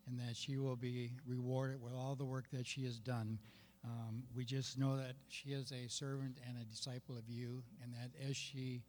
and 0.07 0.19
that 0.19 0.37
she 0.37 0.57
will 0.57 0.77
be 0.77 1.13
rewarded 1.27 1.83
with 1.83 1.93
all 1.93 2.15
the 2.15 2.25
work 2.25 2.47
that 2.53 2.67
she 2.67 2.85
has 2.85 2.99
done. 2.99 3.39
Um, 3.85 4.23
we 4.35 4.45
just 4.45 4.79
know 4.79 4.97
that 4.97 5.15
she 5.29 5.51
is 5.51 5.73
a 5.73 5.89
servant 5.89 6.39
and 6.49 6.57
a 6.61 6.65
disciple 6.65 7.17
of 7.17 7.29
you, 7.29 7.63
and 7.83 7.93
that 7.93 8.11
as 8.29 8.37
she 8.37 8.83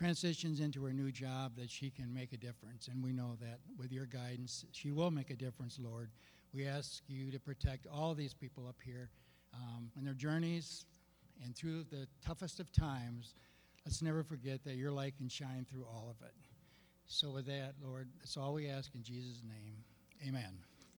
transitions 0.00 0.60
into 0.60 0.82
her 0.82 0.94
new 0.94 1.12
job, 1.12 1.52
that 1.56 1.70
she 1.70 1.90
can 1.90 2.12
make 2.12 2.32
a 2.32 2.36
difference. 2.38 2.88
And 2.88 3.04
we 3.04 3.12
know 3.12 3.36
that 3.38 3.58
with 3.78 3.92
your 3.92 4.06
guidance, 4.06 4.64
she 4.72 4.90
will 4.90 5.10
make 5.10 5.28
a 5.28 5.36
difference, 5.36 5.78
Lord. 5.78 6.08
We 6.54 6.66
ask 6.66 7.02
you 7.06 7.30
to 7.30 7.38
protect 7.38 7.86
all 7.86 8.14
these 8.14 8.32
people 8.32 8.66
up 8.66 8.76
here 8.82 9.10
um, 9.52 9.90
in 9.98 10.04
their 10.06 10.14
journeys 10.14 10.86
and 11.44 11.54
through 11.54 11.84
the 11.90 12.08
toughest 12.24 12.60
of 12.60 12.72
times. 12.72 13.34
Let's 13.84 14.00
never 14.00 14.22
forget 14.22 14.64
that 14.64 14.76
your 14.76 14.90
light 14.90 15.18
can 15.18 15.28
shine 15.28 15.66
through 15.70 15.84
all 15.84 16.08
of 16.08 16.26
it. 16.26 16.34
So, 17.06 17.30
with 17.30 17.46
that, 17.46 17.74
Lord, 17.82 18.08
that's 18.20 18.38
all 18.38 18.54
we 18.54 18.68
ask 18.68 18.94
in 18.94 19.02
Jesus' 19.02 19.42
name. 19.44 19.84
Amen. 20.26 20.69